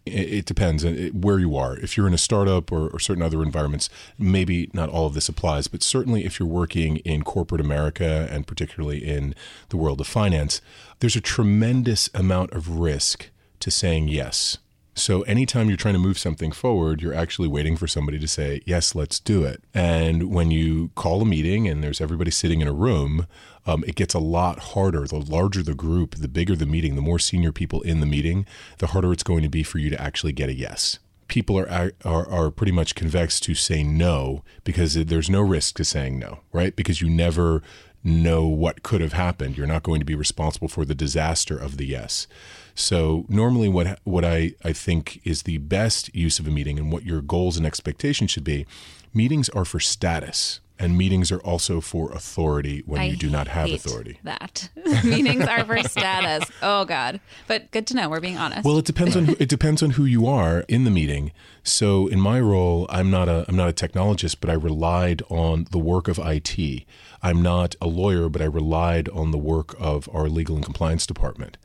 It, 0.06 0.46
depends 0.46 0.84
uh, 0.84 1.10
where 1.12 1.38
you 1.38 1.56
are. 1.56 1.76
If 1.76 1.96
you're 1.96 2.06
in 2.06 2.14
a 2.14 2.18
startup 2.18 2.70
or, 2.70 2.88
or 2.88 2.98
certain 2.98 3.22
other 3.22 3.42
environments, 3.42 3.90
maybe 4.18 4.70
not 4.72 4.88
all 4.88 5.06
of 5.06 5.14
this 5.14 5.28
applies, 5.28 5.68
but 5.68 5.82
certainly 5.82 6.24
if 6.24 6.38
you're 6.38 6.48
working 6.48 6.98
in 6.98 7.22
corporate 7.22 7.60
America 7.60 8.28
and 8.30 8.46
particularly 8.46 9.04
in 9.04 9.34
the 9.68 9.76
world 9.76 10.00
of 10.00 10.06
finance, 10.06 10.60
there's 11.00 11.16
a 11.16 11.20
tremendous 11.20 12.08
amount 12.14 12.52
of 12.52 12.78
risk 12.78 13.30
to 13.60 13.70
saying 13.70 14.08
yes. 14.08 14.58
So 14.98 15.20
anytime 15.22 15.68
you're 15.68 15.76
trying 15.76 15.92
to 15.92 16.00
move 16.00 16.18
something 16.18 16.52
forward, 16.52 17.02
you're 17.02 17.12
actually 17.12 17.48
waiting 17.48 17.76
for 17.76 17.86
somebody 17.86 18.18
to 18.18 18.26
say, 18.26 18.62
yes, 18.64 18.94
let's 18.94 19.20
do 19.20 19.44
it. 19.44 19.62
And 19.74 20.30
when 20.30 20.50
you 20.50 20.88
call 20.94 21.20
a 21.20 21.26
meeting 21.26 21.68
and 21.68 21.84
there's 21.84 22.00
everybody 22.00 22.30
sitting 22.30 22.62
in 22.62 22.66
a 22.66 22.72
room, 22.72 23.26
um, 23.66 23.84
it 23.86 23.94
gets 23.94 24.14
a 24.14 24.18
lot 24.18 24.58
harder. 24.58 25.06
The 25.06 25.18
larger 25.18 25.62
the 25.62 25.74
group, 25.74 26.14
the 26.14 26.28
bigger 26.28 26.56
the 26.56 26.64
meeting, 26.64 26.94
the 26.94 27.02
more 27.02 27.18
senior 27.18 27.52
people 27.52 27.82
in 27.82 28.00
the 28.00 28.06
meeting, 28.06 28.46
the 28.78 28.88
harder 28.88 29.12
it's 29.12 29.22
going 29.22 29.42
to 29.42 29.50
be 29.50 29.62
for 29.62 29.76
you 29.78 29.90
to 29.90 30.00
actually 30.00 30.32
get 30.32 30.48
a 30.48 30.54
yes. 30.54 30.98
People 31.28 31.58
are, 31.58 31.92
are 32.04 32.28
are 32.30 32.50
pretty 32.50 32.72
much 32.72 32.94
convex 32.94 33.38
to 33.40 33.54
say 33.54 33.82
no 33.82 34.44
because 34.64 34.94
there's 34.94 35.28
no 35.28 35.42
risk 35.42 35.74
to 35.76 35.84
saying 35.84 36.18
no, 36.18 36.40
right? 36.52 36.74
Because 36.74 37.02
you 37.02 37.10
never 37.10 37.62
know 38.04 38.46
what 38.46 38.84
could 38.84 39.00
have 39.00 39.12
happened. 39.12 39.58
You're 39.58 39.66
not 39.66 39.82
going 39.82 39.98
to 39.98 40.06
be 40.06 40.14
responsible 40.14 40.68
for 40.68 40.84
the 40.84 40.94
disaster 40.94 41.58
of 41.58 41.76
the 41.76 41.86
yes. 41.86 42.28
So 42.76 43.24
normally 43.28 43.68
what 43.68 43.98
what 44.04 44.24
I, 44.24 44.52
I 44.62 44.72
think 44.72 45.20
is 45.24 45.42
the 45.42 45.58
best 45.58 46.14
use 46.14 46.38
of 46.38 46.46
a 46.46 46.50
meeting 46.50 46.78
and 46.78 46.92
what 46.92 47.04
your 47.04 47.22
goals 47.22 47.56
and 47.56 47.66
expectations 47.66 48.30
should 48.30 48.44
be, 48.44 48.66
meetings 49.14 49.48
are 49.48 49.64
for 49.64 49.80
status. 49.80 50.60
And 50.78 50.98
meetings 50.98 51.32
are 51.32 51.38
also 51.40 51.80
for 51.80 52.12
authority 52.12 52.82
when 52.84 53.00
I 53.00 53.04
you 53.04 53.16
do 53.16 53.30
not 53.30 53.48
have 53.48 53.70
authority. 53.70 54.20
That 54.24 54.68
meetings 55.04 55.46
are 55.46 55.64
for 55.64 55.82
status. 55.82 56.50
Oh 56.60 56.84
God! 56.84 57.18
But 57.46 57.70
good 57.70 57.86
to 57.86 57.96
know. 57.96 58.10
We're 58.10 58.20
being 58.20 58.36
honest. 58.36 58.64
Well, 58.64 58.76
it 58.76 58.84
depends 58.84 59.16
on 59.16 59.24
who, 59.24 59.36
it 59.38 59.48
depends 59.48 59.82
on 59.82 59.90
who 59.92 60.04
you 60.04 60.26
are 60.26 60.60
in 60.68 60.84
the 60.84 60.90
meeting. 60.90 61.32
So, 61.62 62.08
in 62.08 62.20
my 62.20 62.40
role, 62.40 62.86
I'm 62.90 63.10
not 63.10 63.26
a 63.28 63.46
I'm 63.48 63.56
not 63.56 63.70
a 63.70 63.72
technologist, 63.72 64.36
but 64.40 64.50
I 64.50 64.54
relied 64.54 65.22
on 65.30 65.66
the 65.70 65.78
work 65.78 66.08
of 66.08 66.18
IT. 66.18 66.84
I'm 67.22 67.42
not 67.42 67.74
a 67.80 67.86
lawyer, 67.86 68.28
but 68.28 68.42
I 68.42 68.46
relied 68.46 69.08
on 69.08 69.30
the 69.30 69.38
work 69.38 69.74
of 69.78 70.10
our 70.12 70.28
legal 70.28 70.56
and 70.56 70.64
compliance 70.64 71.06
department, 71.06 71.56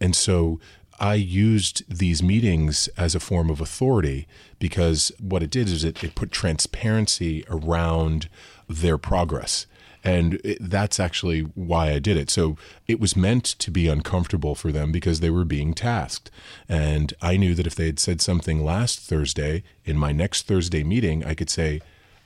and 0.00 0.16
so 0.16 0.58
I 0.98 1.14
used 1.14 1.82
these 1.88 2.22
meetings 2.22 2.88
as 2.96 3.14
a 3.14 3.20
form 3.20 3.50
of 3.50 3.60
authority 3.60 4.26
because 4.58 5.12
what 5.20 5.42
it 5.42 5.50
did 5.50 5.68
is 5.68 5.84
it, 5.84 6.02
it 6.02 6.14
put 6.14 6.30
transparency 6.30 7.44
around 7.48 8.28
their 8.68 8.98
progress. 8.98 9.66
And 10.02 10.34
it, 10.44 10.58
that's 10.60 11.00
actually 11.00 11.40
why 11.40 11.90
I 11.90 11.98
did 11.98 12.16
it. 12.16 12.30
So 12.30 12.56
it 12.86 13.00
was 13.00 13.16
meant 13.16 13.44
to 13.44 13.70
be 13.70 13.88
uncomfortable 13.88 14.54
for 14.54 14.70
them 14.70 14.92
because 14.92 15.20
they 15.20 15.30
were 15.30 15.44
being 15.44 15.74
tasked. 15.74 16.30
And 16.68 17.12
I 17.20 17.36
knew 17.36 17.54
that 17.56 17.66
if 17.66 17.74
they 17.74 17.86
had 17.86 17.98
said 17.98 18.20
something 18.20 18.64
last 18.64 19.00
Thursday, 19.00 19.64
in 19.84 19.98
my 19.98 20.12
next 20.12 20.46
Thursday 20.46 20.84
meeting, 20.84 21.24
I 21.24 21.34
could 21.34 21.50
say, 21.50 21.80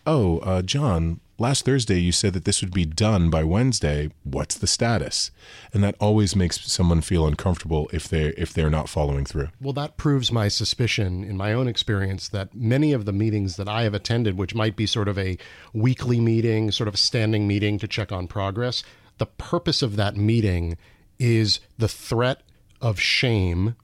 Oh, 0.07 0.39
uh, 0.39 0.62
John, 0.62 1.21
last 1.40 1.64
Thursday 1.64 1.99
you 1.99 2.12
said 2.12 2.35
that 2.35 2.44
this 2.44 2.61
would 2.61 2.73
be 2.73 2.85
done 2.85 3.30
by 3.30 3.42
Wednesday. 3.42 4.11
What's 4.23 4.56
the 4.56 4.66
status? 4.66 5.30
And 5.73 5.82
that 5.82 5.97
always 5.99 6.37
makes 6.37 6.61
someone 6.70 7.00
feel 7.00 7.26
uncomfortable 7.26 7.88
if 7.92 8.06
they 8.06 8.28
if 8.37 8.52
they're 8.52 8.70
not 8.70 8.88
following 8.88 9.25
through. 9.25 9.49
Well, 9.61 9.73
that 9.73 9.97
proves 9.97 10.30
my 10.30 10.49
suspicion 10.49 11.25
in 11.25 11.37
my 11.37 11.52
own 11.52 11.66
experience 11.66 12.28
that 12.28 12.54
many 12.54 12.92
of 12.92 13.06
the 13.06 13.12
meetings 13.12 13.56
that 13.56 13.68
I 13.68 13.82
have 13.82 13.94
attended, 13.94 14.37
which 14.37 14.54
might 14.54 14.76
be 14.76 14.87
sort 14.87 15.09
of 15.09 15.18
a 15.18 15.38
weekly 15.73 16.20
meeting, 16.20 16.70
sort 16.70 16.88
of 16.88 16.94
a 16.94 16.99
standing 16.99 17.49
meeting 17.49 17.78
to 17.78 17.88
check 17.88 18.12
on 18.12 18.28
progress, 18.28 18.85
the 19.18 19.26
purpose 19.26 19.82
of 19.82 19.97
that 19.97 20.16
meeting 20.16 20.76
is 21.18 21.61
the 21.78 21.88
threat 21.88 22.42
of 22.80 22.99
shame 22.99 23.76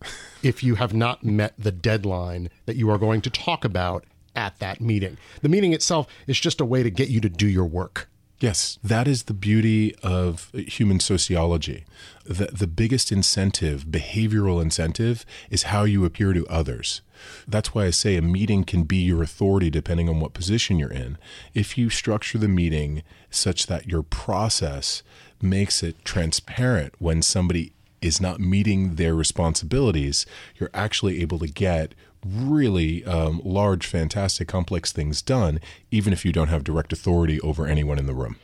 if 0.43 0.63
you 0.63 0.77
have 0.77 0.95
not 0.95 1.25
met 1.25 1.55
the 1.59 1.73
deadline 1.73 2.49
that 2.65 2.77
you 2.77 2.91
are 2.91 2.99
going 2.99 3.21
to 3.21 3.31
talk 3.31 3.65
about 3.65 4.05
at 4.37 4.59
that 4.59 4.81
meeting. 4.81 5.17
The 5.43 5.49
meeting 5.49 5.73
itself 5.73 6.07
is 6.27 6.39
just 6.39 6.61
a 6.61 6.65
way 6.65 6.83
to 6.83 6.91
get 6.91 7.09
you 7.09 7.21
to 7.21 7.29
do 7.29 7.47
your 7.49 7.65
work. 7.65 8.09
Yes, 8.39 8.79
that 8.85 9.09
is 9.09 9.23
the 9.25 9.35
beauty 9.35 9.95
of 10.03 10.51
human 10.53 11.01
sociology. 11.01 11.87
The, 12.27 12.47
the 12.47 12.67
biggest 12.67 13.11
incentive, 13.11 13.87
behavioral 13.87 14.61
incentive, 14.61 15.25
is 15.49 15.65
how 15.65 15.85
you 15.85 16.05
appear 16.05 16.35
to 16.35 16.47
others. 16.47 17.01
That's 17.49 17.75
why 17.75 17.87
I 17.87 17.91
say 17.91 18.17
a 18.17 18.23
meeting 18.23 18.65
can 18.65 18.83
be 18.83 18.99
your 18.99 19.23
authority 19.23 19.71
depending 19.71 20.11
on 20.11 20.21
what 20.21 20.35
position 20.35 20.79
you're 20.79 20.93
in. 20.93 21.17
If 21.55 21.79
you 21.79 21.89
structure 21.89 22.37
the 22.37 22.47
meeting 22.47 23.03
such 23.31 23.69
that 23.69 23.89
your 23.89 24.03
process 24.03 25.03
makes 25.41 25.83
it 25.83 26.05
transparent 26.05 26.95
when 26.99 27.23
somebody 27.23 27.73
is 28.03 28.21
not 28.21 28.39
meeting 28.39 28.97
their 28.97 29.15
responsibilities, 29.15 30.27
you're 30.57 30.71
actually 30.75 31.23
able 31.23 31.39
to 31.39 31.49
get 31.49 31.95
really 32.35 33.05
um, 33.05 33.41
large, 33.45 33.87
fantastic, 33.87 34.49
complex 34.49 34.93
things 34.93 35.23
done, 35.23 35.61
even 35.91 36.13
if 36.13 36.25
you 36.25 36.33
don't 36.33 36.49
have 36.49 36.65
direct 36.65 36.93
authority 36.93 37.41
over 37.41 37.67
anyone 37.67 37.99
in 37.99 38.07
the 38.07 38.15
room. 38.15 38.37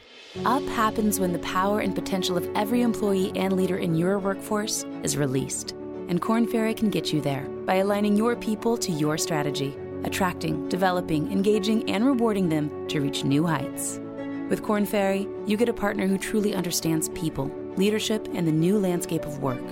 Up 0.46 0.62
happens 0.64 1.20
when 1.20 1.32
the 1.32 1.38
power 1.40 1.80
and 1.80 1.94
potential 1.94 2.38
of 2.38 2.48
every 2.54 2.80
employee 2.80 3.32
and 3.36 3.54
leader 3.54 3.76
in 3.76 3.94
your 3.94 4.18
workforce 4.18 4.84
is 5.02 5.16
released. 5.16 5.72
And 6.08 6.20
Korn 6.20 6.46
Ferry 6.46 6.74
can 6.74 6.90
get 6.90 7.12
you 7.12 7.20
there 7.20 7.42
by 7.66 7.76
aligning 7.76 8.16
your 8.16 8.34
people 8.34 8.76
to 8.78 8.90
your 8.90 9.18
strategy, 9.18 9.76
attracting, 10.04 10.68
developing, 10.68 11.30
engaging, 11.30 11.88
and 11.90 12.06
rewarding 12.06 12.48
them 12.48 12.88
to 12.88 13.00
reach 13.00 13.24
new 13.24 13.46
heights. 13.46 14.00
With 14.48 14.62
Korn 14.62 14.84
Ferry, 14.86 15.28
you 15.46 15.56
get 15.56 15.68
a 15.68 15.74
partner 15.74 16.06
who 16.06 16.18
truly 16.18 16.54
understands 16.54 17.08
people, 17.10 17.50
leadership, 17.76 18.28
and 18.34 18.46
the 18.46 18.52
new 18.52 18.78
landscape 18.78 19.24
of 19.24 19.42
work. 19.42 19.62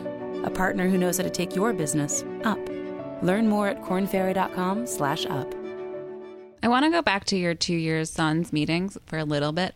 A 0.45 0.51
partner 0.51 0.89
who 0.89 0.99
knows 0.99 1.19
how 1.19 1.25
to 1.25 1.31
take 1.31 1.55
your 1.55 1.73
business 1.73 2.25
up. 2.45 2.59
Learn 3.23 3.49
more 3.49 3.69
at 3.69 3.83
kornferry.com 3.83 4.87
slash 4.87 5.27
up. 5.27 5.55
I 6.63 6.69
want 6.69 6.85
to 6.85 6.91
go 6.91 7.03
back 7.03 7.25
to 7.27 7.37
your 7.37 7.55
two 7.55 7.75
years 7.75 8.11
sons 8.11 8.53
meetings 8.53 8.99
for 9.07 9.19
a 9.19 9.25
little 9.25 9.53
bit. 9.53 9.75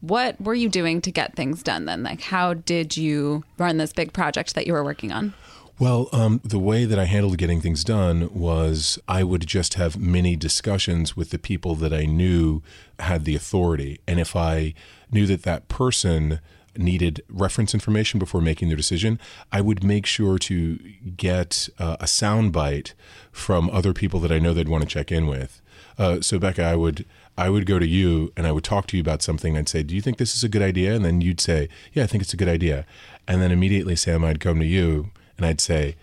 What 0.00 0.40
were 0.40 0.54
you 0.54 0.68
doing 0.68 1.00
to 1.02 1.10
get 1.10 1.34
things 1.34 1.62
done 1.62 1.86
then? 1.86 2.02
Like, 2.02 2.20
how 2.20 2.54
did 2.54 2.96
you 2.96 3.44
run 3.56 3.78
this 3.78 3.92
big 3.92 4.12
project 4.12 4.54
that 4.54 4.66
you 4.66 4.72
were 4.72 4.84
working 4.84 5.10
on? 5.10 5.34
Well, 5.80 6.08
um, 6.12 6.40
the 6.44 6.58
way 6.58 6.84
that 6.84 6.98
I 6.98 7.04
handled 7.04 7.38
getting 7.38 7.60
things 7.60 7.84
done 7.84 8.30
was 8.34 8.98
I 9.06 9.22
would 9.22 9.46
just 9.46 9.74
have 9.74 9.96
many 9.96 10.34
discussions 10.34 11.16
with 11.16 11.30
the 11.30 11.38
people 11.38 11.76
that 11.76 11.92
I 11.92 12.04
knew 12.04 12.62
had 12.98 13.24
the 13.24 13.36
authority. 13.36 14.00
And 14.06 14.18
if 14.18 14.34
I 14.34 14.74
knew 15.10 15.26
that 15.26 15.44
that 15.44 15.68
person 15.68 16.40
needed 16.78 17.22
reference 17.28 17.74
information 17.74 18.18
before 18.18 18.40
making 18.40 18.68
their 18.68 18.76
decision, 18.76 19.18
I 19.52 19.60
would 19.60 19.82
make 19.82 20.06
sure 20.06 20.38
to 20.38 20.78
get 21.16 21.68
uh, 21.78 21.96
a 22.00 22.04
soundbite 22.04 22.92
from 23.32 23.68
other 23.70 23.92
people 23.92 24.20
that 24.20 24.32
I 24.32 24.38
know 24.38 24.54
they'd 24.54 24.68
want 24.68 24.84
to 24.84 24.88
check 24.88 25.12
in 25.12 25.26
with. 25.26 25.60
Uh, 25.98 26.20
so, 26.20 26.38
Becca, 26.38 26.62
I 26.62 26.76
would 26.76 27.04
I 27.38 27.50
would 27.50 27.66
go 27.66 27.78
to 27.78 27.86
you 27.86 28.32
and 28.36 28.48
I 28.48 28.52
would 28.52 28.64
talk 28.64 28.88
to 28.88 28.96
you 28.96 29.00
about 29.00 29.22
something. 29.22 29.56
I'd 29.56 29.68
say, 29.68 29.84
"Do 29.84 29.94
you 29.94 30.00
think 30.00 30.18
this 30.18 30.34
is 30.34 30.42
a 30.42 30.48
good 30.48 30.62
idea?" 30.62 30.94
And 30.94 31.04
then 31.04 31.20
you'd 31.20 31.40
say, 31.40 31.68
"Yeah, 31.92 32.02
I 32.02 32.06
think 32.06 32.22
it's 32.22 32.34
a 32.34 32.36
good 32.36 32.48
idea." 32.48 32.84
And 33.28 33.40
then 33.40 33.52
immediately, 33.52 33.94
Sam, 33.94 34.24
I'd 34.24 34.40
come 34.40 34.58
to 34.58 34.66
you 34.66 35.10
and 35.36 35.46
I'd 35.46 35.60
say, 35.60 35.94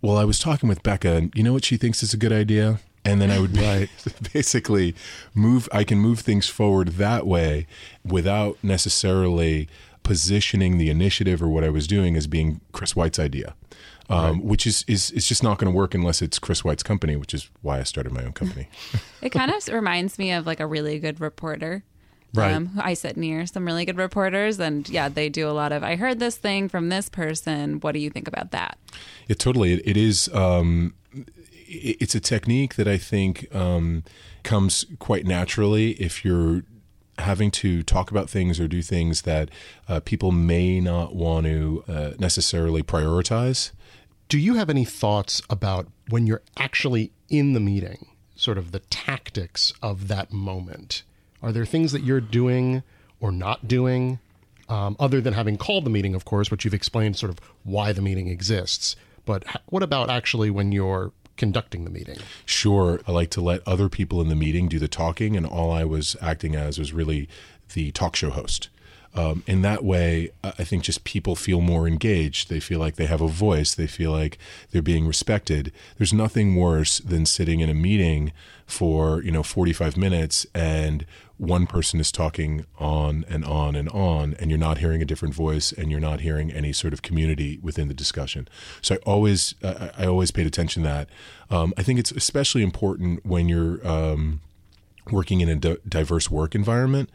"Well, 0.00 0.16
I 0.16 0.24
was 0.24 0.38
talking 0.38 0.68
with 0.68 0.84
Becca, 0.84 1.12
and 1.14 1.32
you 1.34 1.42
know 1.42 1.52
what 1.52 1.64
she 1.64 1.76
thinks 1.76 2.02
is 2.02 2.14
a 2.14 2.16
good 2.16 2.32
idea." 2.32 2.78
And 3.04 3.20
then 3.20 3.30
I 3.30 3.40
would 3.40 3.56
right. 3.56 3.88
basically 4.32 4.94
move. 5.34 5.68
I 5.72 5.82
can 5.82 5.98
move 5.98 6.20
things 6.20 6.48
forward 6.48 6.88
that 6.88 7.26
way 7.26 7.66
without 8.04 8.58
necessarily 8.62 9.68
positioning 10.08 10.78
the 10.78 10.88
initiative 10.88 11.42
or 11.42 11.48
what 11.48 11.64
I 11.64 11.68
was 11.68 11.86
doing 11.86 12.16
as 12.16 12.26
being 12.26 12.62
Chris 12.72 12.96
White's 12.96 13.18
idea. 13.18 13.54
Um, 14.08 14.36
right. 14.36 14.44
Which 14.44 14.66
is, 14.66 14.86
is 14.88 15.10
is 15.10 15.28
just 15.28 15.42
not 15.42 15.58
going 15.58 15.70
to 15.70 15.76
work 15.76 15.94
unless 15.94 16.22
it's 16.22 16.38
Chris 16.38 16.64
White's 16.64 16.82
company, 16.82 17.14
which 17.14 17.34
is 17.34 17.50
why 17.60 17.78
I 17.78 17.82
started 17.82 18.10
my 18.10 18.24
own 18.24 18.32
company. 18.32 18.70
it 19.22 19.28
kind 19.28 19.52
of 19.52 19.68
reminds 19.68 20.18
me 20.18 20.32
of 20.32 20.46
like 20.46 20.60
a 20.60 20.66
really 20.66 20.98
good 20.98 21.20
reporter. 21.20 21.84
Right. 22.32 22.54
Um, 22.54 22.70
I 22.78 22.94
sit 22.94 23.18
near 23.18 23.44
some 23.44 23.66
really 23.66 23.84
good 23.84 23.98
reporters, 23.98 24.58
and 24.58 24.88
yeah, 24.88 25.10
they 25.10 25.28
do 25.28 25.46
a 25.46 25.52
lot 25.52 25.72
of. 25.72 25.84
I 25.84 25.96
heard 25.96 26.20
this 26.20 26.38
thing 26.38 26.70
from 26.70 26.88
this 26.88 27.10
person. 27.10 27.80
What 27.80 27.92
do 27.92 27.98
you 27.98 28.08
think 28.08 28.28
about 28.28 28.50
that? 28.52 28.78
Yeah, 29.26 29.36
totally. 29.36 29.74
it, 29.74 29.82
it 29.84 29.96
is. 29.98 30.30
Um, 30.32 30.94
it, 31.12 31.98
it's 32.00 32.14
a 32.14 32.20
technique 32.20 32.76
that 32.76 32.88
I 32.88 32.96
think 32.96 33.54
um, 33.54 34.04
comes 34.42 34.86
quite 34.98 35.26
naturally 35.26 35.90
if 35.92 36.24
you're 36.24 36.62
having 37.18 37.50
to 37.50 37.82
talk 37.82 38.10
about 38.10 38.30
things 38.30 38.60
or 38.60 38.68
do 38.68 38.82
things 38.82 39.22
that 39.22 39.50
uh, 39.88 40.00
people 40.00 40.32
may 40.32 40.80
not 40.80 41.14
want 41.14 41.46
to 41.46 41.84
uh, 41.88 42.10
necessarily 42.18 42.82
prioritize. 42.82 43.72
Do 44.28 44.38
you 44.38 44.54
have 44.54 44.70
any 44.70 44.84
thoughts 44.84 45.42
about 45.48 45.88
when 46.10 46.26
you're 46.26 46.42
actually 46.56 47.12
in 47.28 47.54
the 47.54 47.60
meeting, 47.60 48.06
sort 48.36 48.58
of 48.58 48.72
the 48.72 48.80
tactics 48.80 49.72
of 49.82 50.08
that 50.08 50.32
moment? 50.32 51.02
Are 51.42 51.52
there 51.52 51.66
things 51.66 51.92
that 51.92 52.02
you're 52.02 52.20
doing 52.20 52.82
or 53.20 53.32
not 53.32 53.66
doing, 53.66 54.18
um, 54.68 54.96
other 55.00 55.20
than 55.20 55.34
having 55.34 55.56
called 55.56 55.84
the 55.84 55.90
meeting, 55.90 56.14
of 56.14 56.24
course, 56.24 56.50
which 56.50 56.64
you've 56.64 56.74
explained 56.74 57.16
sort 57.16 57.30
of 57.30 57.40
why 57.64 57.92
the 57.92 58.02
meeting 58.02 58.28
exists? 58.28 58.96
But 59.24 59.44
what 59.66 59.82
about 59.82 60.08
actually 60.08 60.50
when 60.50 60.72
you're 60.72 61.12
conducting 61.38 61.84
the 61.84 61.90
meeting? 61.90 62.18
Sure. 62.44 63.00
I 63.06 63.12
like 63.12 63.30
to 63.30 63.40
let 63.40 63.66
other 63.66 63.88
people 63.88 64.20
in 64.20 64.28
the 64.28 64.36
meeting 64.36 64.68
do 64.68 64.78
the 64.78 64.88
talking, 64.88 65.36
and 65.36 65.46
all 65.46 65.70
I 65.70 65.84
was 65.84 66.16
acting 66.20 66.54
as 66.54 66.78
was 66.78 66.92
really 66.92 67.28
the 67.72 67.90
talk 67.92 68.16
show 68.16 68.30
host. 68.30 68.68
Um, 69.18 69.42
in 69.48 69.62
that 69.62 69.82
way, 69.82 70.30
I 70.44 70.62
think 70.62 70.84
just 70.84 71.02
people 71.02 71.34
feel 71.34 71.60
more 71.60 71.88
engaged. 71.88 72.48
They 72.48 72.60
feel 72.60 72.78
like 72.78 72.94
they 72.94 73.06
have 73.06 73.20
a 73.20 73.26
voice. 73.26 73.74
They 73.74 73.88
feel 73.88 74.12
like 74.12 74.38
they're 74.70 74.80
being 74.80 75.08
respected. 75.08 75.72
There's 75.96 76.12
nothing 76.12 76.54
worse 76.54 76.98
than 76.98 77.26
sitting 77.26 77.58
in 77.58 77.68
a 77.68 77.74
meeting 77.74 78.32
for 78.64 79.20
you 79.22 79.32
know 79.32 79.42
45 79.42 79.96
minutes 79.96 80.46
and 80.54 81.04
one 81.36 81.66
person 81.66 81.98
is 81.98 82.12
talking 82.12 82.64
on 82.78 83.24
and 83.28 83.44
on 83.44 83.74
and 83.74 83.88
on, 83.88 84.34
and 84.38 84.50
you're 84.50 84.58
not 84.58 84.78
hearing 84.78 85.00
a 85.00 85.04
different 85.04 85.34
voice, 85.34 85.72
and 85.72 85.90
you're 85.90 86.00
not 86.00 86.20
hearing 86.20 86.50
any 86.50 86.72
sort 86.72 86.92
of 86.92 87.02
community 87.02 87.58
within 87.62 87.86
the 87.86 87.94
discussion. 87.94 88.48
So 88.82 88.96
I 88.96 88.98
always, 88.98 89.54
uh, 89.62 89.90
I 89.96 90.06
always 90.06 90.32
paid 90.32 90.48
attention 90.48 90.82
to 90.82 90.88
that. 90.88 91.08
Um, 91.48 91.72
I 91.78 91.84
think 91.84 92.00
it's 92.00 92.10
especially 92.10 92.62
important 92.62 93.24
when 93.24 93.48
you're 93.48 93.86
um, 93.86 94.40
working 95.10 95.40
in 95.40 95.48
a 95.48 95.76
diverse 95.88 96.30
work 96.30 96.54
environment 96.54 97.10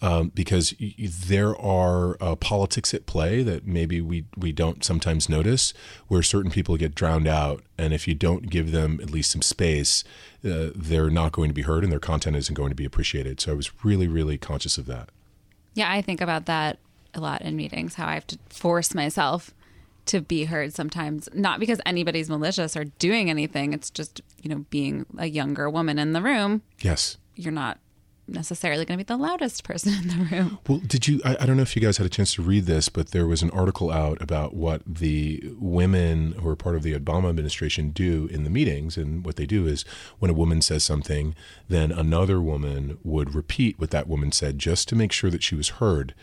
um, 0.00 0.30
because 0.34 0.74
there 0.98 1.56
are 1.60 2.16
uh, 2.20 2.36
politics 2.36 2.94
at 2.94 3.06
play 3.06 3.42
that 3.42 3.66
maybe 3.66 4.00
we, 4.00 4.24
we 4.36 4.52
don't 4.52 4.84
sometimes 4.84 5.28
notice 5.28 5.74
where 6.06 6.22
certain 6.22 6.50
people 6.50 6.76
get 6.76 6.94
drowned 6.94 7.26
out. 7.26 7.62
And 7.76 7.92
if 7.92 8.06
you 8.06 8.14
don't 8.14 8.48
give 8.48 8.72
them 8.72 9.00
at 9.02 9.10
least 9.10 9.30
some 9.30 9.42
space, 9.42 10.04
uh, 10.44 10.70
they're 10.74 11.10
not 11.10 11.32
going 11.32 11.48
to 11.48 11.54
be 11.54 11.62
heard 11.62 11.82
and 11.82 11.92
their 11.92 11.98
content 11.98 12.36
isn't 12.36 12.54
going 12.54 12.70
to 12.70 12.76
be 12.76 12.84
appreciated. 12.84 13.40
So 13.40 13.52
I 13.52 13.54
was 13.54 13.84
really, 13.84 14.08
really 14.08 14.38
conscious 14.38 14.78
of 14.78 14.86
that. 14.86 15.08
Yeah, 15.74 15.90
I 15.90 16.02
think 16.02 16.20
about 16.20 16.46
that 16.46 16.78
a 17.14 17.20
lot 17.20 17.42
in 17.42 17.56
meetings, 17.56 17.94
how 17.94 18.06
I 18.06 18.14
have 18.14 18.26
to 18.28 18.38
force 18.48 18.94
myself 18.94 19.52
to 20.08 20.20
be 20.22 20.44
heard 20.44 20.72
sometimes 20.72 21.28
not 21.34 21.60
because 21.60 21.80
anybody's 21.84 22.30
malicious 22.30 22.76
or 22.76 22.84
doing 22.84 23.28
anything 23.28 23.74
it's 23.74 23.90
just 23.90 24.22
you 24.42 24.48
know 24.48 24.64
being 24.70 25.04
a 25.18 25.26
younger 25.26 25.68
woman 25.68 25.98
in 25.98 26.14
the 26.14 26.22
room 26.22 26.62
yes 26.80 27.18
you're 27.38 27.52
not 27.52 27.78
necessarily 28.28 28.84
going 28.84 28.98
to 28.98 29.04
be 29.04 29.08
the 29.08 29.16
loudest 29.16 29.64
person 29.64 29.94
in 29.94 30.08
the 30.08 30.24
room. 30.30 30.58
Well, 30.68 30.78
did 30.78 31.08
you? 31.08 31.20
I, 31.24 31.36
I, 31.40 31.46
don't 31.46 31.56
know 31.56 31.62
if 31.62 31.74
you 31.74 31.82
guys 31.82 31.96
had 31.96 32.06
a 32.06 32.10
chance 32.10 32.34
to 32.34 32.42
read 32.42 32.66
this, 32.66 32.88
but 32.88 33.12
there 33.12 33.26
was 33.26 33.42
an 33.42 33.50
article 33.50 33.90
out 33.90 34.20
about 34.20 34.54
what 34.54 34.82
the 34.86 35.54
women 35.58 36.32
who 36.32 36.48
are 36.48 36.56
part 36.56 36.76
of 36.76 36.82
the 36.82 36.92
Obama 36.92 37.30
administration 37.30 37.90
do 37.90 38.28
in 38.30 38.44
the 38.44 38.50
meetings. 38.50 38.96
And 38.96 39.24
what 39.24 39.36
they 39.36 39.46
do 39.46 39.66
is 39.66 39.84
when 40.18 40.30
a 40.30 40.34
woman 40.34 40.60
says 40.60 40.84
something, 40.84 41.34
then 41.68 41.90
another 41.90 42.40
woman 42.40 42.98
would 43.02 43.34
repeat 43.34 43.78
what 43.78 43.90
that 43.90 44.08
woman 44.08 44.32
said 44.32 44.58
just 44.58 44.88
to 44.88 44.96
make 44.96 45.12
sure 45.12 45.30
that 45.30 45.42
she 45.42 45.54
was 45.54 45.70
heard. 45.70 46.14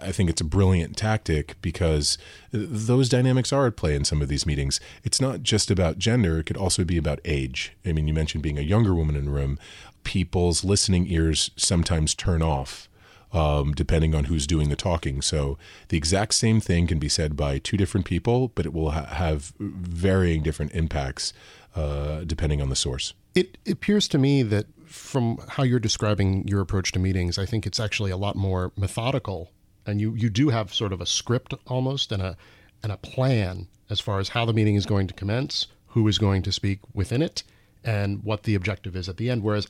I 0.00 0.12
think 0.12 0.30
it's 0.30 0.40
a 0.40 0.44
brilliant 0.44 0.96
tactic 0.96 1.60
because 1.60 2.16
those 2.52 3.10
dynamics 3.10 3.52
are 3.52 3.66
at 3.66 3.76
play 3.76 3.94
in 3.94 4.04
some 4.04 4.22
of 4.22 4.28
these 4.28 4.46
meetings. 4.46 4.80
It's 5.02 5.20
not 5.20 5.42
just 5.42 5.70
about 5.70 5.98
gender, 5.98 6.38
it 6.38 6.44
could 6.44 6.56
also 6.56 6.84
be 6.84 6.96
about 6.96 7.20
age. 7.24 7.76
I 7.84 7.92
mean, 7.92 8.08
you 8.08 8.14
mentioned 8.14 8.42
being 8.42 8.58
a 8.58 8.62
younger 8.62 8.94
woman 8.94 9.14
in 9.14 9.28
a 9.28 9.30
room. 9.30 9.58
People's 10.04 10.64
listening 10.64 11.06
ears 11.08 11.50
sometimes 11.56 12.14
turn 12.14 12.42
off. 12.42 12.88
Um, 13.32 13.72
depending 13.72 14.14
on 14.14 14.26
who's 14.26 14.46
doing 14.46 14.68
the 14.68 14.76
talking. 14.76 15.20
So 15.20 15.58
the 15.88 15.96
exact 15.96 16.34
same 16.34 16.60
thing 16.60 16.86
can 16.86 17.00
be 17.00 17.08
said 17.08 17.36
by 17.36 17.58
two 17.58 17.76
different 17.76 18.06
people, 18.06 18.52
but 18.54 18.64
it 18.64 18.72
will 18.72 18.92
ha- 18.92 19.06
have 19.06 19.52
varying 19.58 20.44
different 20.44 20.70
impacts 20.70 21.32
uh, 21.74 22.20
depending 22.20 22.62
on 22.62 22.68
the 22.68 22.76
source. 22.76 23.12
It 23.34 23.58
appears 23.66 24.06
to 24.10 24.18
me 24.18 24.44
that 24.44 24.66
from 24.86 25.38
how 25.48 25.64
you're 25.64 25.80
describing 25.80 26.46
your 26.46 26.60
approach 26.60 26.92
to 26.92 27.00
meetings, 27.00 27.36
I 27.36 27.44
think 27.44 27.66
it's 27.66 27.80
actually 27.80 28.12
a 28.12 28.16
lot 28.16 28.36
more 28.36 28.70
methodical 28.76 29.50
and 29.86 30.00
you 30.00 30.14
you 30.14 30.30
do 30.30 30.48
have 30.48 30.72
sort 30.72 30.92
of 30.92 31.00
a 31.00 31.06
script 31.06 31.54
almost 31.66 32.12
and 32.12 32.22
a 32.22 32.36
and 32.82 32.92
a 32.92 32.96
plan 32.96 33.68
as 33.90 34.00
far 34.00 34.18
as 34.18 34.30
how 34.30 34.44
the 34.44 34.52
meeting 34.52 34.74
is 34.74 34.86
going 34.86 35.06
to 35.06 35.14
commence, 35.14 35.66
who 35.88 36.06
is 36.08 36.18
going 36.18 36.42
to 36.42 36.52
speak 36.52 36.80
within 36.94 37.22
it, 37.22 37.42
and 37.82 38.22
what 38.24 38.44
the 38.44 38.54
objective 38.54 38.96
is 38.96 39.08
at 39.08 39.16
the 39.18 39.30
end. 39.30 39.42
Whereas 39.42 39.68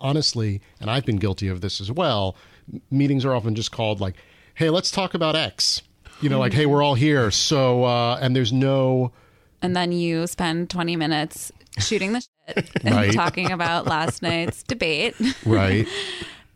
honestly, 0.00 0.60
and 0.80 0.90
I've 0.90 1.04
been 1.04 1.16
guilty 1.16 1.48
of 1.48 1.60
this 1.60 1.80
as 1.80 1.90
well, 1.90 2.36
meetings 2.90 3.24
are 3.24 3.34
often 3.34 3.54
just 3.54 3.72
called 3.72 4.00
like, 4.00 4.14
"Hey, 4.54 4.70
let's 4.70 4.90
talk 4.90 5.14
about 5.14 5.36
X." 5.36 5.82
You 6.20 6.28
know, 6.28 6.38
like, 6.38 6.52
"Hey, 6.52 6.66
we're 6.66 6.82
all 6.82 6.94
here." 6.94 7.30
So, 7.30 7.84
uh, 7.84 8.18
and 8.20 8.34
there's 8.34 8.52
no. 8.52 9.12
And 9.62 9.74
then 9.74 9.92
you 9.92 10.26
spend 10.26 10.70
20 10.70 10.96
minutes 10.96 11.50
shooting 11.78 12.12
the 12.12 12.20
shit 12.20 12.70
and 12.84 12.94
right. 12.94 13.12
talking 13.12 13.50
about 13.50 13.86
last 13.86 14.22
night's 14.22 14.62
debate. 14.62 15.14
Right. 15.44 15.86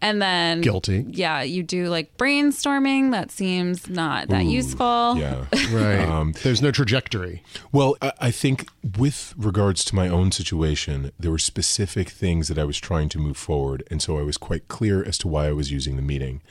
And 0.03 0.21
then 0.21 0.63
guilty. 0.63 1.07
Yeah, 1.09 1.43
you 1.43 1.63
do 1.63 1.87
like 1.87 2.17
brainstorming. 2.17 3.13
That 3.13 3.31
seems 3.31 3.89
not 3.89 4.29
that 4.29 4.43
Ooh, 4.43 4.51
useful. 4.51 5.17
Yeah, 5.17 5.47
right. 5.71 6.01
Um, 6.01 6.35
There's 6.43 6.61
no 6.61 6.73
trajectory. 6.73 7.45
Well, 7.71 7.97
I, 8.03 8.13
I 8.21 8.31
think 8.33 8.67
with 8.99 9.33
regards 9.37 9.85
to 9.87 9.95
my 9.95 10.09
own 10.09 10.33
situation, 10.33 11.13
there 11.21 11.31
were 11.31 11.39
specific 11.39 12.09
things 12.09 12.49
that 12.49 12.59
I 12.59 12.65
was 12.65 12.79
trying 12.79 13.11
to 13.11 13.19
move 13.21 13.37
forward, 13.37 13.85
and 13.93 14.03
so 14.03 14.19
I 14.19 14.23
was 14.23 14.37
quite 14.37 14.67
clear 14.67 15.05
as 15.05 15.17
to 15.19 15.29
why 15.29 15.47
I 15.47 15.53
was 15.53 15.71
using 15.71 15.95
the 15.95 16.03
meeting. 16.03 16.43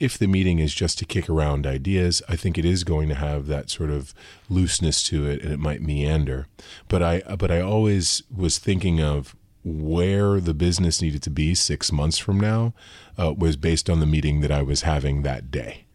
If 0.00 0.18
the 0.18 0.26
meeting 0.26 0.58
is 0.58 0.74
just 0.74 0.98
to 0.98 1.04
kick 1.04 1.30
around 1.30 1.64
ideas, 1.64 2.22
I 2.28 2.34
think 2.34 2.58
it 2.58 2.64
is 2.64 2.82
going 2.82 3.08
to 3.10 3.14
have 3.14 3.46
that 3.46 3.70
sort 3.70 3.90
of 3.90 4.14
looseness 4.48 5.04
to 5.04 5.30
it, 5.30 5.42
and 5.42 5.52
it 5.52 5.60
might 5.60 5.80
meander. 5.80 6.48
But 6.88 7.04
I, 7.04 7.20
but 7.36 7.52
I 7.52 7.60
always 7.60 8.24
was 8.34 8.58
thinking 8.58 9.00
of 9.00 9.36
where 9.66 10.38
the 10.40 10.54
business 10.54 11.02
needed 11.02 11.22
to 11.24 11.30
be 11.30 11.52
six 11.52 11.90
months 11.90 12.18
from 12.18 12.38
now 12.38 12.72
uh, 13.18 13.34
was 13.36 13.56
based 13.56 13.90
on 13.90 13.98
the 13.98 14.06
meeting 14.06 14.40
that 14.40 14.52
I 14.52 14.62
was 14.62 14.82
having 14.82 15.22
that 15.22 15.50
day. 15.50 15.86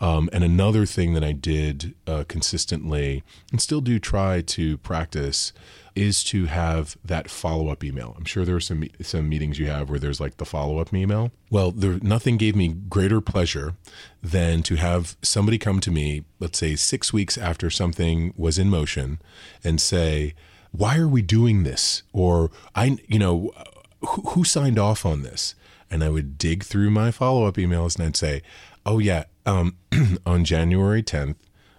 Um, 0.00 0.28
and 0.32 0.44
another 0.44 0.86
thing 0.86 1.14
that 1.14 1.24
I 1.24 1.32
did 1.32 1.94
uh, 2.06 2.24
consistently 2.28 3.24
and 3.50 3.60
still 3.60 3.80
do 3.80 3.98
try 3.98 4.42
to 4.42 4.76
practice 4.78 5.52
is 5.96 6.22
to 6.24 6.44
have 6.44 6.96
that 7.02 7.30
follow 7.30 7.68
up 7.68 7.82
email. 7.82 8.14
I'm 8.16 8.26
sure 8.26 8.44
there 8.44 8.56
are 8.56 8.60
some 8.60 8.84
some 9.00 9.28
meetings 9.28 9.58
you 9.58 9.66
have 9.68 9.88
where 9.88 9.98
there's 9.98 10.20
like 10.20 10.36
the 10.36 10.44
follow 10.44 10.78
up 10.78 10.92
email. 10.92 11.32
Well, 11.50 11.70
there, 11.70 11.98
nothing 12.02 12.36
gave 12.36 12.54
me 12.54 12.68
greater 12.68 13.22
pleasure 13.22 13.74
than 14.22 14.62
to 14.64 14.76
have 14.76 15.16
somebody 15.22 15.56
come 15.56 15.80
to 15.80 15.90
me, 15.90 16.24
let's 16.38 16.58
say 16.58 16.76
six 16.76 17.12
weeks 17.12 17.38
after 17.38 17.70
something 17.70 18.34
was 18.36 18.58
in 18.58 18.68
motion, 18.68 19.18
and 19.64 19.80
say, 19.80 20.34
why 20.76 20.98
are 20.98 21.08
we 21.08 21.22
doing 21.22 21.62
this? 21.62 22.02
Or 22.12 22.50
I, 22.74 22.98
you 23.06 23.18
know, 23.18 23.52
who, 24.00 24.22
who 24.22 24.44
signed 24.44 24.78
off 24.78 25.06
on 25.06 25.22
this? 25.22 25.54
And 25.90 26.02
I 26.02 26.08
would 26.08 26.38
dig 26.38 26.64
through 26.64 26.90
my 26.90 27.10
follow 27.10 27.46
up 27.46 27.54
emails 27.54 27.96
and 27.96 28.06
I'd 28.06 28.16
say, 28.16 28.42
oh 28.84 28.98
yeah, 28.98 29.24
um, 29.44 29.76
on 30.26 30.44
January 30.44 31.02
10th, 31.02 31.36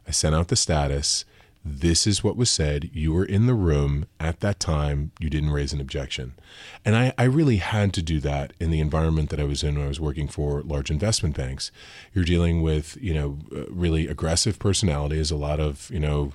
I 0.08 0.12
sent 0.12 0.34
out 0.34 0.48
the 0.48 0.56
status. 0.56 1.26
This 1.66 2.08
is 2.08 2.24
what 2.24 2.38
was 2.38 2.50
said. 2.50 2.90
You 2.94 3.12
were 3.12 3.26
in 3.26 3.46
the 3.46 3.54
room 3.54 4.06
at 4.22 4.40
that 4.40 4.58
time. 4.58 5.12
You 5.20 5.30
didn't 5.30 5.50
raise 5.50 5.74
an 5.74 5.82
objection. 5.82 6.34
And 6.86 6.96
I, 6.96 7.14
I 7.18 7.26
really 7.26 7.58
had 7.58 7.94
to 7.96 8.02
do 8.02 8.22
that 8.22 8.54
in 8.58 8.72
the 8.72 8.80
environment 8.80 9.30
that 9.32 9.40
I 9.40 9.44
was 9.44 9.64
in 9.64 9.76
when 9.76 9.84
I 9.84 9.90
was 9.90 10.00
working 10.00 10.30
for 10.30 10.62
large 10.62 10.90
investment 10.90 11.36
banks. 11.36 11.72
You're 12.14 12.24
dealing 12.24 12.62
with, 12.62 12.98
you 13.02 13.14
know, 13.14 13.40
really 13.70 14.08
aggressive 14.08 14.60
personalities, 14.60 15.30
a 15.30 15.36
lot 15.36 15.60
of, 15.60 15.90
you 15.92 16.00
know, 16.00 16.32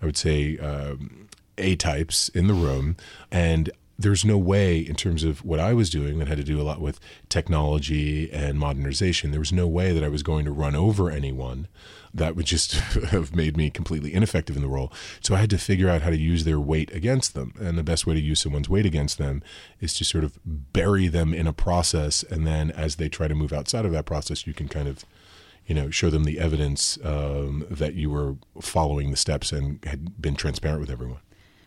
I 0.00 0.06
would 0.06 0.16
say, 0.16 0.56
um, 0.58 1.28
a 1.58 1.76
types 1.76 2.28
in 2.30 2.46
the 2.46 2.54
room. 2.54 2.96
And 3.30 3.70
there's 3.98 4.24
no 4.24 4.36
way, 4.36 4.78
in 4.78 4.94
terms 4.94 5.24
of 5.24 5.44
what 5.44 5.58
I 5.58 5.72
was 5.72 5.88
doing, 5.88 6.18
that 6.18 6.28
had 6.28 6.36
to 6.36 6.44
do 6.44 6.60
a 6.60 6.64
lot 6.64 6.80
with 6.80 7.00
technology 7.28 8.30
and 8.30 8.58
modernization, 8.58 9.30
there 9.30 9.40
was 9.40 9.52
no 9.52 9.66
way 9.66 9.92
that 9.92 10.04
I 10.04 10.08
was 10.08 10.22
going 10.22 10.44
to 10.44 10.52
run 10.52 10.76
over 10.76 11.10
anyone. 11.10 11.66
That 12.12 12.36
would 12.36 12.46
just 12.46 12.72
have 13.10 13.34
made 13.34 13.56
me 13.56 13.70
completely 13.70 14.12
ineffective 14.12 14.56
in 14.56 14.62
the 14.62 14.68
role. 14.68 14.92
So 15.20 15.34
I 15.34 15.38
had 15.38 15.50
to 15.50 15.58
figure 15.58 15.88
out 15.88 16.02
how 16.02 16.10
to 16.10 16.18
use 16.18 16.44
their 16.44 16.60
weight 16.60 16.92
against 16.92 17.34
them. 17.34 17.54
And 17.58 17.78
the 17.78 17.82
best 17.82 18.06
way 18.06 18.14
to 18.14 18.20
use 18.20 18.40
someone's 18.40 18.68
weight 18.68 18.86
against 18.86 19.18
them 19.18 19.42
is 19.80 19.94
to 19.94 20.04
sort 20.04 20.24
of 20.24 20.38
bury 20.44 21.08
them 21.08 21.32
in 21.32 21.46
a 21.46 21.52
process. 21.52 22.22
And 22.22 22.46
then 22.46 22.70
as 22.70 22.96
they 22.96 23.08
try 23.08 23.28
to 23.28 23.34
move 23.34 23.52
outside 23.52 23.86
of 23.86 23.92
that 23.92 24.06
process, 24.06 24.46
you 24.46 24.52
can 24.52 24.68
kind 24.68 24.88
of 24.88 25.04
you 25.66 25.74
know, 25.74 25.90
show 25.90 26.10
them 26.10 26.24
the 26.24 26.38
evidence 26.38 26.96
um, 27.02 27.66
that 27.68 27.94
you 27.94 28.08
were 28.08 28.36
following 28.60 29.10
the 29.10 29.16
steps 29.16 29.50
and 29.50 29.84
had 29.84 30.22
been 30.22 30.36
transparent 30.36 30.80
with 30.80 30.90
everyone. 30.90 31.18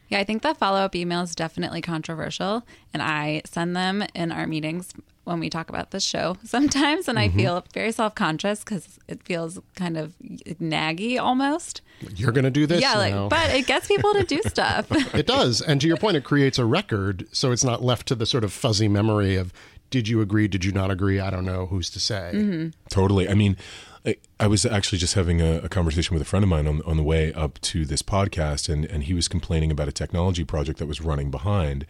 Yeah, 0.10 0.19
I 0.19 0.24
think 0.24 0.41
the 0.41 0.54
follow 0.54 0.80
up 0.80 0.95
email 0.95 1.22
is 1.22 1.36
definitely 1.36 1.82
controversial. 1.82 2.63
And 2.93 3.02
I 3.02 3.41
send 3.45 3.76
them 3.76 4.04
in 4.13 4.32
our 4.32 4.48
meetings 4.48 4.93
when 5.24 5.39
we 5.39 5.50
talk 5.50 5.69
about 5.69 5.91
this 5.91 6.04
show 6.04 6.38
sometimes. 6.43 7.08
And 7.08 7.17
mm-hmm. 7.17 7.38
I 7.38 7.41
feel 7.41 7.65
very 7.74 7.91
self 7.91 8.15
conscious 8.15 8.63
because 8.63 9.00
it 9.08 9.24
feels 9.24 9.60
kind 9.76 9.98
of 9.98 10.13
naggy 10.19 11.19
almost. 11.19 11.82
You're 12.15 12.32
going 12.32 12.45
to 12.45 12.52
do 12.52 12.65
this? 12.65 12.82
Yeah, 12.82 12.98
like, 12.98 13.30
but 13.30 13.54
it 13.54 13.67
gets 13.67 13.88
people 13.88 14.13
to 14.13 14.24
do 14.24 14.41
stuff. 14.45 14.88
it 15.13 15.28
does. 15.28 15.62
And 15.62 15.80
to 15.82 15.88
your 15.88 15.98
point, 15.98 16.17
it 16.17 16.24
creates 16.24 16.58
a 16.58 16.65
record. 16.65 17.28
So 17.32 17.52
it's 17.52 17.63
not 17.63 17.84
left 17.84 18.08
to 18.08 18.15
the 18.15 18.26
sort 18.26 18.43
of 18.43 18.52
fuzzy 18.52 18.88
memory 18.88 19.36
of 19.36 19.54
did 19.89 20.08
you 20.08 20.22
agree? 20.22 20.48
Did 20.48 20.63
you 20.63 20.72
not 20.72 20.91
agree? 20.91 21.19
I 21.19 21.30
don't 21.30 21.45
know. 21.45 21.65
Who's 21.65 21.89
to 21.91 22.00
say? 22.00 22.32
Mm-hmm. 22.34 22.69
Totally. 22.89 23.28
I 23.28 23.34
mean, 23.34 23.58
I, 24.06 24.16
I 24.40 24.48
was 24.48 24.66
actually 24.66 24.98
just 24.98 25.16
having 25.16 25.42
a, 25.42 25.58
a, 25.60 25.70
conversation 25.70 26.14
with 26.14 26.22
a 26.22 26.26
friend 26.26 26.44
of 26.44 26.50
mine 26.50 26.68
on, 26.68 26.82
on 26.84 26.98
the 26.98 27.04
way 27.04 27.34
up 27.34 27.60
to 27.62 27.86
this 27.86 28.02
podcast, 28.02 28.72
and, 28.72 28.86
and 28.86 29.04
he 29.04 29.14
was 29.14 29.28
complaining 29.28 29.72
about 29.72 29.88
a 29.88 29.92
technology 29.92 30.44
project 30.44 30.80
that 30.80 30.86
was 30.88 31.02
running 31.02 31.30
behind. 31.30 31.86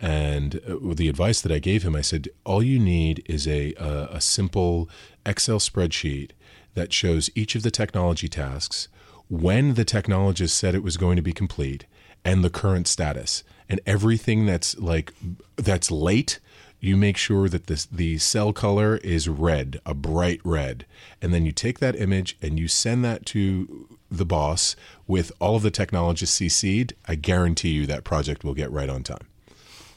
And 0.00 0.60
uh, 0.68 0.94
the 0.94 1.08
advice 1.08 1.40
that 1.40 1.52
I 1.52 1.58
gave 1.58 1.82
him, 1.82 1.96
I 1.96 2.02
said, 2.02 2.28
all 2.44 2.62
you 2.62 2.78
need 2.78 3.24
is 3.26 3.48
a, 3.48 3.74
a, 3.74 4.08
a 4.12 4.20
simple 4.20 4.88
Excel 5.24 5.58
spreadsheet 5.58 6.32
that 6.74 6.92
shows 6.92 7.30
each 7.34 7.54
of 7.54 7.62
the 7.62 7.70
technology 7.70 8.28
tasks, 8.28 8.88
when 9.30 9.74
the 9.74 9.84
technologist 9.84 10.50
said 10.50 10.74
it 10.74 10.82
was 10.82 10.96
going 10.96 11.16
to 11.16 11.22
be 11.22 11.32
complete, 11.32 11.86
and 12.24 12.44
the 12.44 12.50
current 12.50 12.86
status. 12.86 13.42
And 13.68 13.80
everything 13.86 14.44
that's 14.44 14.76
like 14.78 15.14
that's 15.56 15.90
late 15.90 16.38
you 16.84 16.96
make 16.96 17.16
sure 17.16 17.48
that 17.48 17.66
the 17.66 17.86
the 17.90 18.18
cell 18.18 18.52
color 18.52 18.98
is 18.98 19.28
red, 19.28 19.80
a 19.86 19.94
bright 19.94 20.40
red, 20.44 20.84
and 21.22 21.32
then 21.32 21.46
you 21.46 21.52
take 21.52 21.78
that 21.78 21.96
image 21.96 22.36
and 22.42 22.58
you 22.58 22.68
send 22.68 23.04
that 23.04 23.24
to 23.26 23.88
the 24.10 24.26
boss 24.26 24.76
with 25.06 25.32
all 25.40 25.56
of 25.56 25.62
the 25.62 25.70
technologists 25.70 26.38
CC'd. 26.38 26.94
I 27.08 27.14
guarantee 27.14 27.70
you 27.70 27.86
that 27.86 28.04
project 28.04 28.44
will 28.44 28.54
get 28.54 28.70
right 28.70 28.88
on 28.88 29.02
time. 29.02 29.26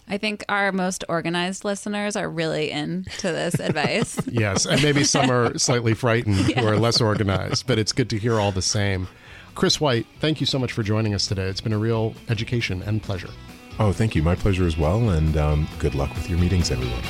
I 0.09 0.17
think 0.17 0.45
our 0.47 0.71
most 0.71 1.03
organized 1.09 1.65
listeners 1.65 2.15
are 2.15 2.29
really 2.29 2.71
into 2.71 3.23
this 3.23 3.55
advice. 3.59 4.19
yes, 4.27 4.65
and 4.65 4.81
maybe 4.81 5.03
some 5.03 5.29
are 5.29 5.57
slightly 5.57 5.93
frightened 5.93 6.47
yes. 6.47 6.59
who 6.59 6.67
are 6.67 6.77
less 6.77 7.01
organized, 7.01 7.67
but 7.67 7.77
it's 7.77 7.91
good 7.91 8.09
to 8.11 8.17
hear 8.17 8.39
all 8.39 8.53
the 8.53 8.61
same. 8.61 9.07
Chris 9.55 9.81
White, 9.81 10.05
thank 10.19 10.39
you 10.39 10.45
so 10.45 10.57
much 10.57 10.71
for 10.71 10.83
joining 10.83 11.13
us 11.13 11.27
today. 11.27 11.47
It's 11.47 11.61
been 11.61 11.73
a 11.73 11.77
real 11.77 12.13
education 12.29 12.81
and 12.83 13.03
pleasure. 13.03 13.31
Oh, 13.79 13.91
thank 13.93 14.15
you. 14.15 14.23
My 14.23 14.35
pleasure 14.35 14.65
as 14.65 14.77
well. 14.77 15.09
And 15.09 15.37
um, 15.37 15.67
good 15.79 15.93
luck 15.93 16.09
with 16.15 16.29
your 16.29 16.39
meetings, 16.39 16.71
everyone. 16.71 17.03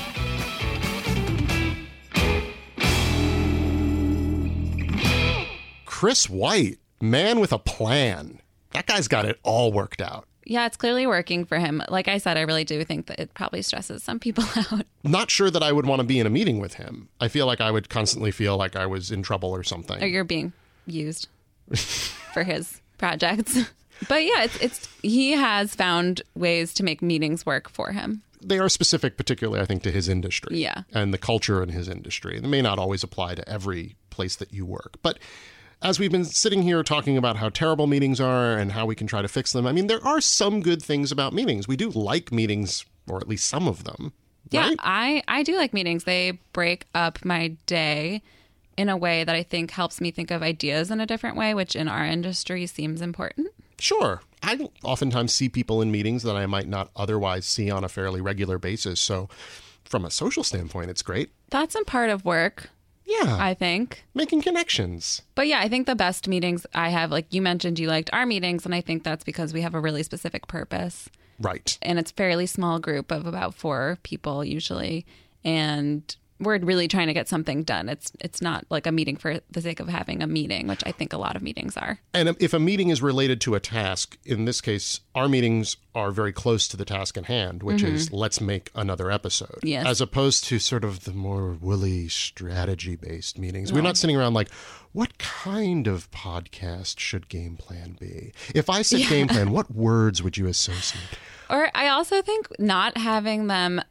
Chris 5.86 6.30
White, 6.30 6.78
man 7.02 7.40
with 7.40 7.52
a 7.52 7.58
plan. 7.58 8.42
That 8.74 8.86
guy's 8.86 9.08
got 9.08 9.26
it 9.26 9.40
all 9.44 9.72
worked 9.72 10.02
out. 10.02 10.28
Yeah, 10.46 10.66
it's 10.66 10.78
clearly 10.78 11.08
working 11.08 11.44
for 11.44 11.58
him. 11.58 11.82
Like 11.90 12.08
I 12.08 12.20
said, 12.20 12.38
I 12.38 12.42
really 12.42 12.64
do 12.64 12.84
think 12.86 13.08
that 13.08 13.20
it 13.20 13.34
probably 13.34 13.62
stresses 13.62 14.04
some 14.04 14.20
people 14.20 14.44
out. 14.72 14.86
Not 15.04 15.30
sure 15.32 15.50
that 15.50 15.64
I 15.64 15.72
would 15.72 15.86
want 15.86 16.00
to 16.00 16.06
be 16.08 16.20
in 16.20 16.28
a 16.28 16.30
meeting 16.30 16.60
with 16.60 16.76
him. 16.76 17.10
I 17.20 17.28
feel 17.28 17.46
like 17.48 17.60
I 17.60 17.72
would 17.72 17.90
constantly 17.90 18.32
feel 18.32 18.58
like 18.58 18.76
I 18.76 18.86
was 18.86 19.12
in 19.12 19.24
trouble 19.24 19.50
or 19.50 19.64
something. 19.64 20.02
Or 20.02 20.08
you're 20.08 20.24
being 20.24 20.54
used 20.86 21.28
for 22.34 22.44
his 22.44 22.80
projects. 22.98 23.58
But 24.08 24.24
yeah, 24.24 24.44
it's 24.44 24.58
it's 24.62 24.90
he 25.02 25.32
has 25.32 25.76
found 25.76 26.22
ways 26.36 26.74
to 26.76 26.84
make 26.84 27.02
meetings 27.02 27.46
work 27.46 27.70
for 27.70 27.92
him. 27.92 28.22
they 28.42 28.60
are 28.60 28.70
specific, 28.70 29.18
particularly, 29.18 29.60
I 29.62 29.66
think, 29.66 29.84
to 29.84 29.92
his 29.92 30.08
industry. 30.08 30.58
Yeah. 30.58 30.84
And 30.94 31.14
the 31.14 31.18
culture 31.18 31.62
in 31.64 31.70
his 31.70 31.88
industry. 31.90 32.40
They 32.40 32.48
may 32.48 32.62
not 32.62 32.78
always 32.80 33.04
apply 33.04 33.36
to 33.36 33.50
every 33.50 33.96
place 34.10 34.36
that 34.38 34.54
you 34.54 34.66
work. 34.66 34.98
But 35.02 35.18
as 35.82 36.00
we've 36.00 36.12
been 36.12 36.26
sitting 36.26 36.62
here 36.64 36.82
talking 36.84 37.18
about 37.18 37.38
how 37.38 37.50
terrible 37.50 37.88
meetings 37.88 38.20
are 38.22 38.58
and 38.58 38.72
how 38.72 38.86
we 38.86 38.96
can 38.96 39.08
try 39.08 39.22
to 39.22 39.28
fix 39.28 39.52
them, 39.54 39.66
I 39.68 39.72
mean, 39.72 39.88
there 39.88 40.04
are 40.06 40.22
some 40.22 40.62
good 40.62 40.82
things 40.82 41.12
about 41.12 41.34
meetings. 41.34 41.68
We 41.68 41.76
do 41.78 41.90
like 41.90 42.32
meetings, 42.32 42.86
or 43.08 43.18
at 43.18 43.28
least 43.28 43.48
some 43.48 43.68
of 43.68 43.84
them. 43.84 44.14
Yeah, 44.50 44.70
right? 44.70 44.78
I 44.80 45.24
I 45.28 45.44
do 45.44 45.56
like 45.58 45.74
meetings. 45.74 46.04
They 46.06 46.40
break 46.54 46.86
up 46.96 47.26
my 47.26 47.50
day 47.66 48.22
in 48.78 48.88
a 48.90 48.96
way 48.98 49.24
that 49.24 49.36
I 49.36 49.44
think 49.44 49.72
helps 49.72 50.00
me 50.00 50.10
think 50.12 50.32
of 50.32 50.42
ideas 50.42 50.90
in 50.92 51.00
a 51.02 51.06
different 51.06 51.36
way, 51.36 51.54
which 51.54 51.76
in 51.76 51.88
our 51.88 52.06
industry 52.06 52.66
seems 52.68 53.02
important. 53.02 53.48
Sure. 53.80 54.22
I 54.44 54.70
oftentimes 54.84 55.34
see 55.34 55.50
people 55.50 55.82
in 55.82 55.92
meetings 55.92 56.24
that 56.24 56.36
I 56.36 56.46
might 56.46 56.68
not 56.68 56.90
otherwise 56.96 57.46
see 57.46 57.70
on 57.72 57.84
a 57.84 57.90
fairly 57.90 58.22
regular 58.22 58.58
basis. 58.58 59.00
So, 59.00 59.30
from 59.84 60.06
a 60.06 60.12
social 60.12 60.44
standpoint, 60.44 60.90
it's 60.90 61.02
great. 61.02 61.32
That's 61.50 61.76
a 61.76 61.84
part 61.86 62.10
of 62.10 62.26
work, 62.26 62.70
Yeah. 63.06 63.38
I 63.40 63.54
think. 63.54 64.04
making 64.14 64.42
connections. 64.42 65.22
But 65.36 65.48
yeah, 65.48 65.60
I 65.62 65.70
think 65.70 65.88
the 65.88 65.96
best 65.96 66.28
meetings 66.28 66.66
I 66.76 66.90
have, 66.90 67.10
like 67.12 67.34
you 67.34 67.42
mentioned, 67.42 67.80
you 67.80 67.88
liked 67.88 68.10
our 68.14 68.26
meetings, 68.26 68.66
and 68.66 68.76
I 68.76 68.82
think 68.82 69.04
that's 69.04 69.24
because 69.24 69.54
we 69.54 69.62
have 69.62 69.74
a 69.74 69.80
really 69.80 70.04
specific 70.04 70.48
purpose. 70.48 71.10
Right. 71.40 71.78
And 71.82 72.00
it's 72.00 72.12
a 72.12 72.16
fairly 72.16 72.48
small 72.48 72.80
group 72.80 73.12
of 73.12 73.26
about 73.26 73.54
four 73.54 73.98
people 74.04 74.44
usually. 74.44 75.06
And 75.44 76.16
we're 76.40 76.60
really 76.60 76.88
trying 76.88 77.08
to 77.08 77.14
get 77.14 77.28
something 77.28 77.64
done. 77.64 77.90
It's 77.90 78.12
it's 78.20 78.42
not 78.42 78.66
like 78.70 78.86
a 78.86 78.92
meeting 78.92 79.18
for 79.18 79.40
the 79.50 79.62
sake 79.62 79.80
of 79.80 79.88
having 79.88 80.22
a 80.22 80.28
meeting, 80.28 80.68
which 80.68 80.84
I 80.86 80.92
think 80.92 81.14
a 81.14 81.18
lot 81.18 81.36
of 81.36 81.42
meetings 81.42 81.78
are. 81.78 82.00
And 82.14 82.36
if 82.40 82.54
a 82.54 82.60
meeting 82.60 82.90
is 82.90 83.02
related 83.02 83.42
to 83.42 83.56
a 83.56 83.60
task, 83.60 84.18
in 84.26 84.46
this 84.46 84.62
case, 84.62 85.02
our 85.16 85.28
meetings 85.28 85.78
are 85.96 86.12
very 86.12 86.32
close 86.32 86.68
to 86.70 86.78
the 86.78 86.86
task 86.86 87.18
at 87.18 87.26
hand, 87.26 87.64
which 87.64 87.82
is 87.82 88.08
mm-hmm. 88.08 88.16
let's 88.16 88.40
make 88.40 88.70
another 88.76 89.10
episode. 89.10 89.60
Yes. 89.64 89.86
As 89.86 90.02
opposed 90.02 90.44
to 90.46 90.60
sort 90.60 90.84
of 90.84 91.06
the 91.06 91.14
more 91.14 91.54
woolly 91.54 92.08
strategy 92.08 92.96
based 92.96 93.40
meetings. 93.40 93.74
We're 93.74 93.82
not 93.82 93.98
sitting 93.98 94.16
around 94.16 94.34
like, 94.34 94.52
what 94.94 95.18
kind 95.18 95.88
of 95.88 96.10
podcast 96.12 97.00
should 97.00 97.30
game 97.30 97.58
plan 97.58 97.98
be? 98.00 98.34
If 98.54 98.70
I 98.70 98.84
said 98.84 99.02
game 99.10 99.28
plan, 99.28 99.52
what 99.52 99.72
words 99.72 100.22
would 100.22 100.38
you 100.38 100.48
associate? 100.48 101.18
Or 101.50 101.72
I 101.74 101.88
also 101.88 102.22
think 102.22 102.48
not 102.60 102.98
having 102.98 103.48
them 103.48 103.82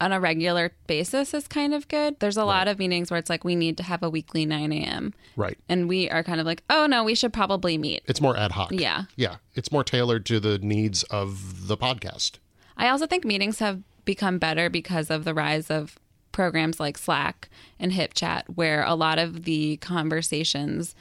on 0.00 0.12
a 0.12 0.20
regular 0.20 0.72
basis 0.86 1.32
is 1.34 1.48
kind 1.48 1.72
of 1.74 1.88
good. 1.88 2.18
There's 2.20 2.36
a 2.36 2.44
lot 2.44 2.68
of 2.68 2.78
meetings 2.78 3.10
where 3.10 3.18
it's 3.18 3.30
like 3.30 3.44
we 3.44 3.56
need 3.56 3.76
to 3.78 3.82
have 3.82 4.02
a 4.02 4.10
weekly 4.10 4.44
9 4.44 4.72
a.m. 4.72 5.14
Right. 5.36 5.58
And 5.68 5.88
we 5.88 6.10
are 6.10 6.22
kind 6.22 6.38
of 6.40 6.46
like, 6.46 6.62
oh 6.68 6.86
no, 6.86 7.02
we 7.04 7.14
should 7.14 7.32
probably 7.32 7.78
meet. 7.78 8.02
It's 8.06 8.20
more 8.20 8.36
ad 8.36 8.52
hoc. 8.52 8.72
Yeah. 8.72 9.04
Yeah. 9.16 9.36
It's 9.54 9.72
more 9.72 9.84
tailored 9.84 10.26
to 10.26 10.38
the 10.40 10.58
needs 10.58 11.02
of 11.04 11.66
the 11.66 11.76
podcast. 11.76 12.32
I 12.76 12.88
also 12.88 13.06
think 13.06 13.24
meetings 13.24 13.58
have 13.60 13.82
become 14.04 14.38
better 14.38 14.68
because 14.68 15.10
of 15.10 15.24
the 15.24 15.32
rise 15.34 15.70
of 15.70 15.98
programs 16.32 16.78
like 16.78 16.98
Slack 16.98 17.48
and 17.80 17.92
HipChat, 17.92 18.42
where 18.54 18.84
a 18.84 18.94
lot 18.94 19.18
of 19.18 19.44
the 19.44 19.78
conversations 19.78 20.94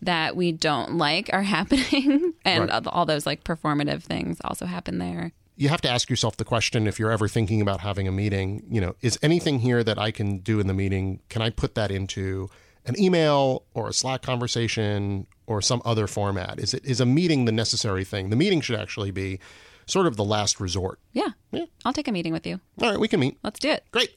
that 0.00 0.36
we 0.36 0.52
don't 0.52 0.96
like 0.96 1.28
are 1.32 1.42
happening, 1.56 2.34
and 2.44 2.70
Right. 2.70 2.86
all 2.86 3.06
those 3.06 3.26
like 3.26 3.42
performative 3.44 4.02
things 4.02 4.38
also 4.44 4.66
happen 4.66 4.98
there. 4.98 5.32
You 5.56 5.68
have 5.70 5.80
to 5.82 5.88
ask 5.88 6.10
yourself 6.10 6.36
the 6.36 6.44
question 6.44 6.86
if 6.86 6.98
you're 6.98 7.10
ever 7.10 7.28
thinking 7.28 7.60
about 7.62 7.80
having 7.80 8.06
a 8.06 8.12
meeting, 8.12 8.62
you 8.70 8.80
know, 8.80 8.94
is 9.00 9.18
anything 9.22 9.58
here 9.60 9.82
that 9.82 9.98
I 9.98 10.10
can 10.10 10.38
do 10.38 10.60
in 10.60 10.66
the 10.66 10.74
meeting, 10.74 11.20
can 11.28 11.40
I 11.42 11.50
put 11.50 11.74
that 11.74 11.90
into 11.90 12.50
an 12.84 13.00
email 13.00 13.64
or 13.74 13.88
a 13.88 13.92
Slack 13.92 14.22
conversation 14.22 15.26
or 15.46 15.62
some 15.62 15.80
other 15.84 16.06
format? 16.06 16.58
Is 16.58 16.74
it 16.74 16.84
is 16.84 17.00
a 17.00 17.06
meeting 17.06 17.46
the 17.46 17.52
necessary 17.52 18.04
thing? 18.04 18.30
The 18.30 18.36
meeting 18.36 18.60
should 18.60 18.78
actually 18.78 19.10
be 19.10 19.40
sort 19.86 20.06
of 20.06 20.16
the 20.16 20.24
last 20.24 20.60
resort. 20.60 20.98
Yeah. 21.12 21.28
Yeah. 21.52 21.64
I'll 21.84 21.92
take 21.92 22.08
a 22.08 22.12
meeting 22.12 22.32
with 22.32 22.46
you. 22.46 22.60
All 22.80 22.90
right, 22.90 23.00
we 23.00 23.08
can 23.08 23.20
meet. 23.20 23.38
Let's 23.42 23.58
do 23.58 23.70
it. 23.70 23.84
Great. 23.92 24.14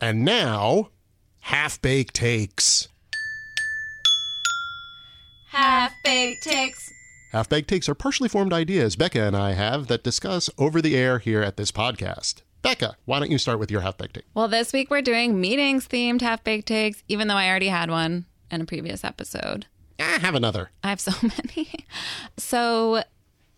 And 0.00 0.24
now, 0.24 0.90
half 1.40 1.80
baked 1.82 2.14
takes. 2.14 2.88
Half 5.50 5.92
baked 6.04 6.42
takes. 6.44 6.93
Half 7.34 7.48
baked 7.48 7.68
takes 7.68 7.88
are 7.88 7.96
partially 7.96 8.28
formed 8.28 8.52
ideas 8.52 8.94
Becca 8.94 9.20
and 9.20 9.36
I 9.36 9.54
have 9.54 9.88
that 9.88 10.04
discuss 10.04 10.48
over 10.56 10.80
the 10.80 10.94
air 10.94 11.18
here 11.18 11.42
at 11.42 11.56
this 11.56 11.72
podcast. 11.72 12.42
Becca, 12.62 12.96
why 13.06 13.18
don't 13.18 13.32
you 13.32 13.38
start 13.38 13.58
with 13.58 13.72
your 13.72 13.80
half 13.80 13.98
baked 13.98 14.14
take? 14.14 14.24
Well, 14.34 14.46
this 14.46 14.72
week 14.72 14.88
we're 14.88 15.02
doing 15.02 15.40
meetings 15.40 15.88
themed 15.88 16.20
half 16.20 16.44
baked 16.44 16.68
takes, 16.68 17.02
even 17.08 17.26
though 17.26 17.34
I 17.34 17.48
already 17.48 17.66
had 17.66 17.90
one 17.90 18.26
in 18.52 18.60
a 18.60 18.64
previous 18.64 19.02
episode. 19.02 19.66
I 19.98 20.20
have 20.20 20.36
another. 20.36 20.70
I 20.84 20.90
have 20.90 21.00
so 21.00 21.10
many. 21.22 21.74
So 22.36 23.02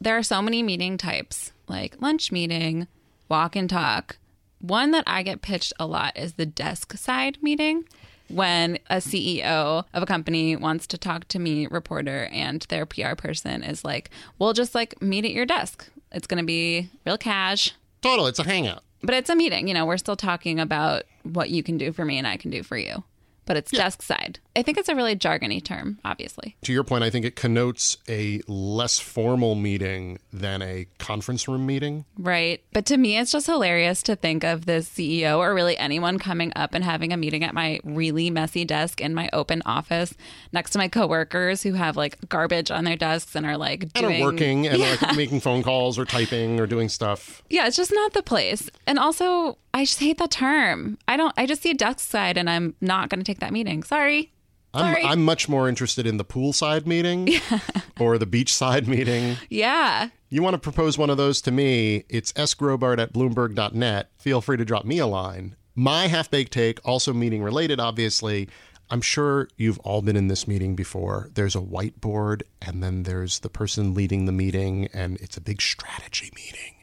there 0.01 0.17
are 0.17 0.23
so 0.23 0.41
many 0.41 0.63
meeting 0.63 0.97
types, 0.97 1.53
like 1.69 2.01
lunch 2.01 2.33
meeting, 2.33 2.87
walk 3.29 3.57
and 3.57 3.69
talk. 3.69 4.17
One 4.59 4.91
that 4.93 5.05
I 5.07 5.23
get 5.23 5.43
pitched 5.43 5.75
a 5.79 5.85
lot 5.85 6.17
is 6.17 6.33
the 6.33 6.47
desk 6.47 6.97
side 6.97 7.37
meeting. 7.43 7.85
When 8.29 8.79
a 8.91 8.97
CEO 8.97 9.85
of 9.95 10.03
a 10.03 10.07
company 10.07 10.57
wants 10.57 10.87
to 10.89 10.99
talk 10.99 11.29
to 11.29 11.39
me, 11.39 11.67
reporter, 11.67 12.29
and 12.33 12.63
their 12.69 12.85
PR 12.87 13.15
person 13.15 13.63
is 13.63 13.85
like, 13.85 14.11
we'll 14.39 14.53
just 14.53 14.75
like 14.75 15.01
meet 15.01 15.25
at 15.25 15.31
your 15.33 15.47
desk. 15.47 15.89
It's 16.13 16.27
going 16.27 16.43
to 16.43 16.47
be 16.47 16.91
real 17.05 17.19
cash, 17.19 17.73
Total, 18.03 18.27
it's 18.27 18.39
a 18.39 18.45
hangout. 18.45 18.83
but 19.03 19.15
it's 19.15 19.31
a 19.31 19.35
meeting. 19.37 19.69
You 19.69 19.75
know, 19.75 19.87
we're 19.87 19.97
still 19.97 20.17
talking 20.17 20.61
about 20.61 21.05
what 21.25 21.51
you 21.51 21.63
can 21.63 21.77
do 21.79 21.93
for 21.93 22.05
me 22.05 22.19
and 22.19 22.27
I 22.27 22.37
can 22.37 22.51
do 22.51 22.63
for 22.63 22.77
you. 22.77 23.03
But 23.47 23.57
it's 23.57 23.71
desk 23.71 24.03
side. 24.03 24.39
I 24.57 24.63
think 24.63 24.79
it's 24.79 24.89
a 24.89 24.95
really 24.95 25.15
jargony 25.15 25.63
term, 25.63 25.99
obviously. 26.05 26.57
To 26.63 26.73
your 26.73 26.83
point, 26.83 27.05
I 27.05 27.11
think 27.11 27.27
it 27.27 27.37
connotes 27.37 27.99
a 28.09 28.41
less 28.49 28.99
formal 28.99 29.55
meeting 29.55 30.19
than 30.33 30.63
a 30.63 30.87
conference 30.99 31.47
room 31.47 31.67
meeting. 31.67 32.07
Right. 32.19 32.63
But 32.73 32.87
to 32.87 32.97
me, 32.97 33.19
it's 33.19 33.31
just 33.31 33.47
hilarious 33.47 34.03
to 34.05 34.17
think 34.17 34.45
of 34.45 34.65
the 34.65 34.81
CEO 34.81 35.39
or 35.39 35.55
really 35.55 35.77
anyone 35.77 36.19
coming 36.19 36.53
up 36.57 36.73
and 36.73 36.83
having 36.83 37.13
a 37.13 37.19
meeting 37.19 37.45
at 37.45 37.53
my 37.53 37.81
really 37.85 38.31
messy 38.31 38.65
desk 38.65 39.03
in 39.03 39.15
my 39.15 39.29
open 39.35 39.61
office 39.67 40.15
next 40.53 40.71
to 40.71 40.79
my 40.79 40.89
coworkers 40.89 41.63
who 41.63 41.75
have 41.75 41.97
like 41.97 42.17
garbage 42.29 42.71
on 42.71 42.85
their 42.85 42.97
desks 42.97 43.35
and 43.35 43.45
are 43.45 43.59
like 43.59 43.89
And 43.95 44.07
are 44.07 44.21
working 44.23 44.67
and 44.67 44.79
like 44.79 45.17
making 45.17 45.41
phone 45.41 45.63
calls 45.63 45.99
or 45.99 46.07
typing 46.07 46.61
or 46.61 46.67
doing 46.67 46.89
stuff. 46.89 47.43
Yeah, 47.51 47.67
it's 47.67 47.77
just 47.77 47.93
not 47.93 48.15
the 48.15 48.23
place. 48.23 48.71
And 48.87 48.99
also, 48.99 49.59
I 49.75 49.85
just 49.85 50.01
hate 50.01 50.17
the 50.17 50.29
term. 50.29 50.97
I 51.07 51.19
don't, 51.19 51.35
I 51.37 51.45
just 51.45 51.61
see 51.61 51.73
a 51.73 51.75
desk 51.75 52.01
side 52.01 52.39
and 52.39 52.49
I'm 52.49 52.75
not 52.81 53.11
going 53.11 53.21
to 53.21 53.25
take 53.25 53.41
that 53.41 53.53
meeting. 53.53 53.83
Sorry. 53.83 54.33
I'm, 54.77 55.07
I'm 55.07 55.25
much 55.25 55.49
more 55.49 55.69
interested 55.69 56.07
in 56.07 56.17
the 56.17 56.25
poolside 56.25 56.87
meeting 56.87 57.31
or 58.01 58.19
the 58.19 58.27
beachside 58.27 58.87
meeting. 58.87 59.37
Yeah. 59.49 60.11
You 60.29 60.43
want 60.43 60.55
to 60.55 60.59
propose 60.59 60.99
one 60.99 61.11
of 61.11 61.17
those 61.17 61.41
to 61.43 61.51
me, 61.51 62.05
it's 62.09 62.33
sgrobart 62.33 62.99
at 62.99 63.13
bloomberg.net. 63.13 64.11
Feel 64.19 64.41
free 64.41 64.57
to 64.57 64.65
drop 64.65 64.85
me 64.85 64.99
a 64.99 65.07
line. 65.07 65.57
My 65.75 66.07
half 66.07 66.31
baked 66.31 66.53
take, 66.53 66.81
also 66.85 67.13
meeting 67.13 67.43
related, 67.43 67.79
obviously. 67.79 68.49
I'm 68.89 69.01
sure 69.01 69.49
you've 69.57 69.79
all 69.81 70.01
been 70.01 70.17
in 70.17 70.29
this 70.29 70.47
meeting 70.47 70.77
before. 70.77 71.31
There's 71.35 71.57
a 71.57 71.61
whiteboard, 71.61 72.43
and 72.63 72.83
then 72.83 73.03
there's 73.03 73.41
the 73.41 73.49
person 73.49 73.95
leading 73.95 74.27
the 74.27 74.33
meeting, 74.33 74.89
and 74.93 75.17
it's 75.21 75.37
a 75.37 75.41
big 75.41 75.61
strategy 75.61 76.31
meeting. 76.35 76.76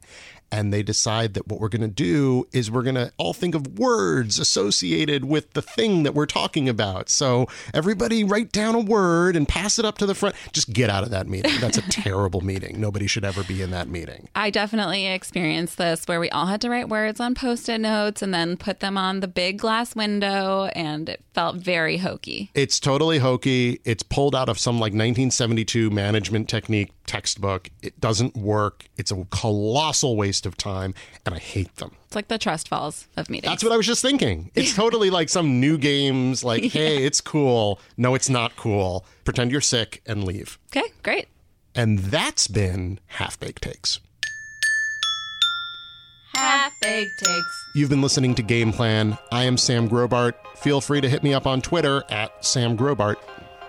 And 0.54 0.72
they 0.72 0.84
decide 0.84 1.34
that 1.34 1.48
what 1.48 1.60
we're 1.60 1.68
going 1.68 1.82
to 1.82 1.88
do 1.88 2.48
is 2.52 2.70
we're 2.70 2.84
going 2.84 2.94
to 2.94 3.12
all 3.18 3.34
think 3.34 3.56
of 3.56 3.80
words 3.80 4.38
associated 4.38 5.26
with 5.26 5.54
the 5.54 5.64
thing 5.64 6.04
that 6.04 6.14
we're 6.14 6.28
talking 6.28 6.70
about. 6.70 7.10
So 7.10 7.48
everybody 7.74 8.24
write 8.24 8.52
down 8.52 8.76
a 8.76 8.80
word 8.80 9.36
and 9.36 9.48
pass 9.48 9.80
it 9.80 9.86
up 9.86 9.98
to 9.98 10.06
the 10.06 10.14
front. 10.14 10.36
Just 10.52 10.72
get 10.72 10.92
out 10.92 11.04
of 11.04 11.10
that 11.10 11.28
meeting. 11.28 11.60
That's 11.60 11.80
a 11.80 11.82
terrible 11.90 12.42
meeting. 12.42 12.80
Nobody 12.80 13.08
should 13.08 13.26
ever 13.26 13.44
be 13.44 13.64
in 13.64 13.72
that 13.72 13.88
meeting. 13.88 14.30
I 14.36 14.52
definitely 14.52 15.08
experienced 15.08 15.80
this 15.80 16.06
where 16.08 16.20
we 16.20 16.30
all 16.30 16.46
had 16.46 16.62
to 16.62 16.70
write 16.70 16.88
words 16.88 17.20
on 17.20 17.34
post 17.34 17.68
it 17.68 17.80
notes 17.80 18.22
and 18.22 18.32
then 18.32 18.56
put 18.56 18.80
them 18.80 18.96
on 18.96 19.22
the 19.22 19.28
big 19.28 19.58
glass 19.58 19.96
window, 19.96 20.66
and 20.76 21.10
it 21.10 21.24
felt 21.34 21.56
very 21.58 21.98
hokey. 21.98 22.52
It's 22.54 22.80
totally 22.80 23.20
hokey. 23.20 23.80
It's 23.86 24.04
pulled 24.04 24.36
out 24.36 24.50
of 24.50 24.60
some 24.60 24.76
like 24.76 24.94
1972 24.94 25.90
management 25.90 26.48
technique 26.50 26.92
textbook. 27.06 27.70
It 27.82 28.00
doesn't 28.00 28.36
work. 28.38 28.86
It's 28.98 29.12
a 29.12 29.26
colossal 29.32 30.16
waste 30.16 30.46
of 30.46 30.58
time, 30.58 30.94
and 31.26 31.34
I 31.36 31.40
hate 31.40 31.76
them. 31.78 31.96
It's 32.06 32.16
like 32.16 32.28
the 32.28 32.38
trust 32.38 32.68
falls 32.68 33.08
of 33.18 33.30
meetings. 33.30 33.50
That's 33.50 33.64
what 33.64 33.74
I 33.74 33.78
was 33.78 33.88
just 33.88 34.02
thinking. 34.02 34.52
It's 34.56 34.74
totally 34.76 35.10
like 35.10 35.30
some 35.30 35.60
new 35.60 35.78
games, 35.78 36.44
like, 36.44 36.64
hey, 36.64 37.04
it's 37.04 37.22
cool. 37.22 37.80
No, 37.98 38.16
it's 38.16 38.30
not 38.30 38.56
cool. 38.56 39.06
Pretend 39.26 39.52
you're 39.52 39.62
sick 39.62 40.02
and 40.06 40.24
leave. 40.24 40.60
okay, 40.76 40.90
great. 41.02 41.28
And 41.76 42.00
that's 42.00 42.48
been 42.48 43.00
Half 43.08 43.40
Baked 43.40 43.64
Takes. 43.64 44.00
Half 46.36 46.80
baked 46.80 47.20
takes. 47.20 47.66
You've 47.76 47.90
been 47.90 48.02
listening 48.02 48.34
to 48.36 48.42
Game 48.42 48.72
Plan. 48.74 49.18
I 49.32 49.44
am 49.44 49.58
Sam 49.58 49.88
Grobart. 49.88 50.34
Feel 50.58 50.82
free 50.82 51.00
to 51.02 51.10
hit 51.10 51.24
me 51.24 51.34
up 51.34 51.46
on 51.46 51.62
Twitter 51.62 52.04
at 52.10 52.44
Sam 52.44 52.76
Grobart. 52.78 53.18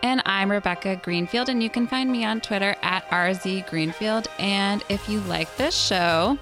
And 0.02 0.22
I'm 0.26 0.50
Rebecca 0.50 0.96
Greenfield, 0.96 1.48
and 1.48 1.62
you 1.62 1.70
can 1.70 1.86
find 1.86 2.10
me 2.10 2.24
on 2.24 2.40
Twitter 2.40 2.76
at 2.82 3.08
RZ 3.10 3.68
Greenfield. 3.68 4.28
And 4.38 4.82
if 4.88 5.08
you 5.08 5.20
like 5.22 5.54
this 5.56 5.74
show, 5.74 6.38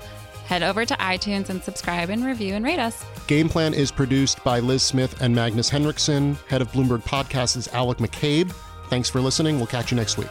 head 0.47 0.63
over 0.63 0.85
to 0.85 0.95
iTunes 0.95 1.49
and 1.49 1.63
subscribe 1.63 2.11
and 2.11 2.25
review 2.25 2.55
and 2.55 2.65
rate 2.65 2.79
us. 2.81 3.05
Game 3.27 3.49
Plan 3.49 3.75
is 3.75 3.91
produced 3.91 4.43
by 4.45 4.61
Liz 4.61 4.83
Smith 4.83 5.21
and 5.23 5.35
Magnus 5.35 5.69
Henriksen. 5.69 6.37
Head 6.49 6.61
of 6.61 6.71
Bloomberg 6.73 7.03
Podcast 7.03 7.57
is 7.57 7.69
Alec 7.69 7.99
McCabe. 7.99 8.53
Thanks 8.89 9.09
for 9.09 9.21
listening. 9.21 9.57
We'll 9.57 9.67
catch 9.67 9.91
you 9.91 9.97
next 9.97 10.19
week. 10.19 10.29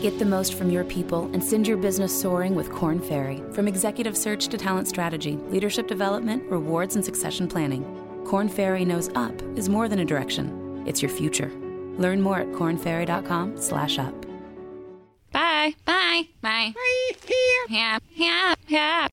Get 0.00 0.18
the 0.18 0.24
most 0.24 0.54
from 0.54 0.70
your 0.70 0.84
people 0.84 1.24
and 1.34 1.44
send 1.44 1.68
your 1.68 1.76
business 1.76 2.18
soaring 2.18 2.54
with 2.54 2.72
Korn 2.72 3.00
Ferry. 3.00 3.42
From 3.52 3.68
executive 3.68 4.16
search 4.16 4.48
to 4.48 4.56
talent 4.56 4.88
strategy, 4.88 5.36
leadership 5.50 5.86
development, 5.88 6.42
rewards, 6.50 6.94
and 6.96 7.04
succession 7.04 7.46
planning, 7.46 7.84
Korn 8.26 8.48
Ferry 8.48 8.84
knows 8.86 9.10
up 9.14 9.34
is 9.58 9.68
more 9.68 9.88
than 9.88 9.98
a 9.98 10.04
direction. 10.04 10.82
It's 10.86 11.02
your 11.02 11.10
future. 11.10 11.50
Learn 11.98 12.22
more 12.22 12.38
at 12.38 12.48
kornferry.com/up. 12.52 14.26
Bye. 15.32 15.74
Bye. 15.84 16.28
Bye. 16.40 16.74
Bye. 16.74 17.12
Yeah. 17.68 17.98
Yeah. 18.16 18.54
Yeah. 18.68 19.08